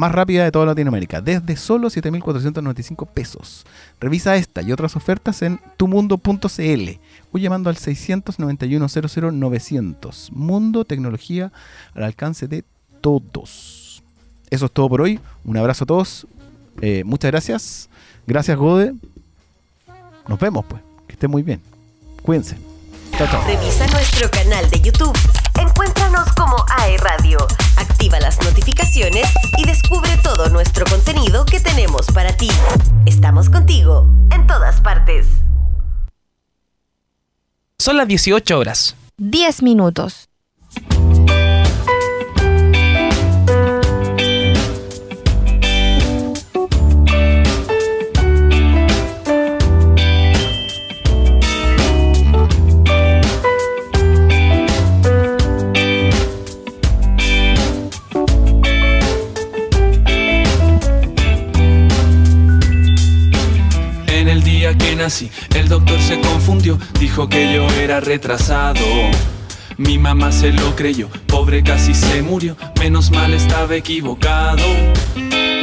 más 0.01 0.11
rápida 0.11 0.43
de 0.43 0.51
toda 0.51 0.65
Latinoamérica, 0.65 1.21
desde 1.21 1.55
solo 1.55 1.87
7.495 1.87 3.07
pesos. 3.07 3.67
Revisa 3.99 4.35
esta 4.35 4.63
y 4.63 4.71
otras 4.71 4.95
ofertas 4.95 5.43
en 5.43 5.59
tumundo.cl 5.77 6.89
o 7.31 7.37
llamando 7.37 7.69
al 7.69 7.77
691 7.77 8.87
900 9.31 10.31
Mundo, 10.31 10.85
tecnología 10.85 11.51
al 11.93 12.03
alcance 12.03 12.47
de 12.47 12.63
todos. 12.99 14.01
Eso 14.49 14.65
es 14.65 14.71
todo 14.71 14.89
por 14.89 15.01
hoy. 15.01 15.19
Un 15.45 15.57
abrazo 15.57 15.83
a 15.83 15.87
todos. 15.87 16.25
Eh, 16.81 17.03
muchas 17.05 17.29
gracias. 17.29 17.89
Gracias, 18.25 18.57
Gode. 18.57 18.95
Nos 20.27 20.39
vemos, 20.39 20.65
pues. 20.65 20.81
Que 21.05 21.13
estén 21.13 21.29
muy 21.29 21.43
bien. 21.43 21.61
Cuídense. 22.23 22.57
Revisa 23.45 23.85
nuestro 23.85 24.31
canal 24.31 24.67
de 24.71 24.81
YouTube. 24.81 25.40
Encuéntranos 25.61 26.31
como 26.33 26.55
AE 26.79 26.97
Radio. 26.97 27.37
Activa 27.77 28.19
las 28.19 28.41
notificaciones 28.43 29.27
y 29.59 29.65
descubre 29.65 30.17
todo 30.23 30.49
nuestro 30.49 30.85
contenido 30.85 31.45
que 31.45 31.59
tenemos 31.59 32.07
para 32.07 32.35
ti. 32.35 32.49
Estamos 33.05 33.49
contigo 33.51 34.07
en 34.31 34.47
todas 34.47 34.81
partes. 34.81 35.27
Son 37.77 37.95
las 37.95 38.07
18 38.07 38.57
horas. 38.57 38.95
10 39.17 39.61
minutos. 39.61 40.29
El 65.01 65.67
doctor 65.67 65.99
se 65.99 66.19
confundió, 66.21 66.77
dijo 66.99 67.27
que 67.27 67.51
yo 67.51 67.67
era 67.71 67.99
retrasado. 67.99 68.85
Mi 69.77 69.97
mamá 69.97 70.31
se 70.31 70.51
lo 70.51 70.75
creyó, 70.75 71.09
pobre 71.25 71.63
casi 71.63 71.95
se 71.95 72.21
murió, 72.21 72.55
menos 72.79 73.09
mal 73.09 73.33
estaba 73.33 73.75
equivocado. 73.75 74.63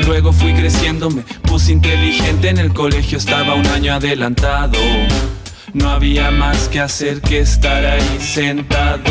Luego 0.05 0.33
fui 0.33 0.55
creciendo, 0.55 1.09
me 1.09 1.23
puse 1.43 1.71
inteligente, 1.71 2.49
en 2.49 2.59
el 2.59 2.73
colegio 2.75 3.17
estaba 3.17 3.55
un 3.55 3.65
año 3.69 3.95
adelantado. 3.95 4.77
No 5.73 5.89
había 5.89 6.33
más 6.33 6.69
que 6.69 6.81
hacer 6.81 7.21
que 7.21 7.39
estar 7.39 7.87
ahí 7.87 8.19
sentado. 8.19 9.05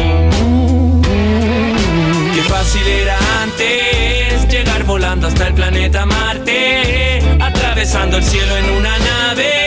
Qué 2.35 2.41
fácil 2.49 2.85
era 2.85 3.17
antes 3.43 4.51
llegar 4.51 4.83
volando 4.83 5.27
hasta 5.27 5.47
el 5.47 5.53
planeta 5.53 6.05
Marte, 6.05 7.21
atravesando 7.39 8.17
el 8.17 8.23
cielo 8.23 8.57
en 8.57 8.69
una 8.71 8.97
nave 8.99 9.66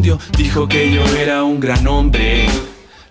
Dijo 0.00 0.68
que 0.68 0.92
yo 0.92 1.04
era 1.16 1.42
un 1.42 1.60
gran 1.60 1.86
hombre. 1.86 2.46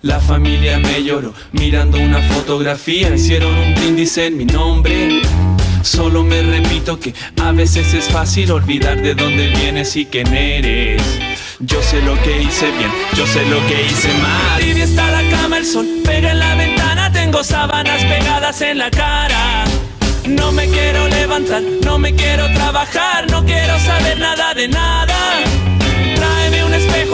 La 0.01 0.19
familia 0.19 0.77
me 0.77 1.03
lloró 1.03 1.33
mirando 1.51 1.97
una 1.97 2.21
fotografía, 2.21 3.13
hicieron 3.13 3.53
un 3.57 3.75
brindis 3.75 4.17
en 4.17 4.37
mi 4.37 4.45
nombre. 4.45 5.21
Solo 5.81 6.23
me 6.23 6.41
repito 6.41 6.99
que 6.99 7.13
a 7.41 7.51
veces 7.51 7.93
es 7.93 8.05
fácil 8.05 8.51
olvidar 8.51 9.01
de 9.01 9.15
dónde 9.15 9.49
vienes 9.49 9.95
y 9.95 10.05
quién 10.05 10.27
eres. 10.33 11.01
Yo 11.59 11.81
sé 11.81 12.01
lo 12.01 12.13
que 12.21 12.41
hice 12.41 12.67
bien, 12.71 12.91
yo 13.15 13.25
sé 13.25 13.45
lo 13.45 13.65
que 13.67 13.85
hice 13.85 14.13
mal. 14.19 14.63
Y 14.63 14.81
está 14.81 15.09
la 15.11 15.29
cama, 15.29 15.57
el 15.57 15.65
sol 15.65 15.87
pega 16.05 16.31
en 16.31 16.39
la 16.39 16.55
ventana, 16.55 17.11
tengo 17.11 17.43
sábanas 17.43 18.03
pegadas 18.03 18.61
en 18.61 18.77
la 18.77 18.91
cara. 18.91 19.65
No 20.27 20.51
me 20.51 20.67
quiero 20.67 21.07
levantar, 21.07 21.63
no 21.83 21.97
me 21.97 22.13
quiero 22.13 22.51
trabajar, 22.53 23.29
no 23.31 23.43
quiero 23.45 23.79
saber 23.79 24.19
nada 24.19 24.53
de 24.53 24.67
nada. 24.67 25.15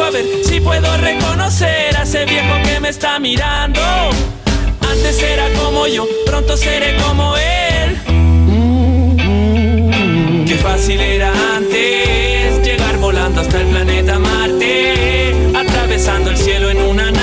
A 0.05 0.09
ver 0.09 0.25
si 0.43 0.59
puedo 0.59 0.97
reconocer 0.97 1.95
a 1.95 2.03
ese 2.03 2.25
viejo 2.25 2.55
que 2.65 2.79
me 2.81 2.89
está 2.89 3.19
mirando. 3.19 3.79
Antes 4.81 5.23
era 5.23 5.47
como 5.53 5.87
yo, 5.87 6.05
pronto 6.25 6.57
seré 6.57 6.97
como 6.97 7.35
él. 7.37 7.97
Qué 10.45 10.55
fácil 10.55 10.99
era 10.99 11.31
antes 11.55 12.65
llegar 12.65 12.97
volando 12.97 13.39
hasta 13.41 13.61
el 13.61 13.67
planeta 13.67 14.19
Marte, 14.19 15.33
atravesando 15.55 16.31
el 16.31 16.37
cielo 16.37 16.69
en 16.69 16.81
una 16.81 17.09
nave 17.09 17.22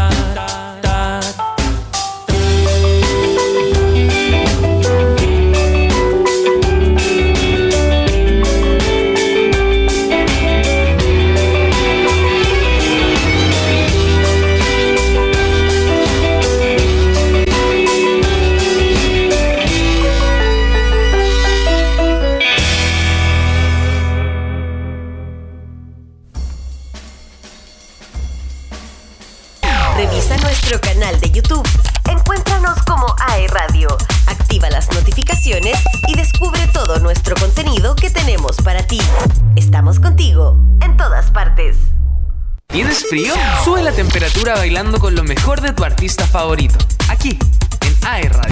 bailando 44.55 44.99
con 44.99 45.15
lo 45.15 45.23
mejor 45.23 45.61
de 45.61 45.73
tu 45.73 45.83
artista 45.83 46.25
favorito, 46.25 46.77
aquí 47.09 47.37
en 47.81 48.07
AE 48.07 48.29
Radio. 48.29 48.50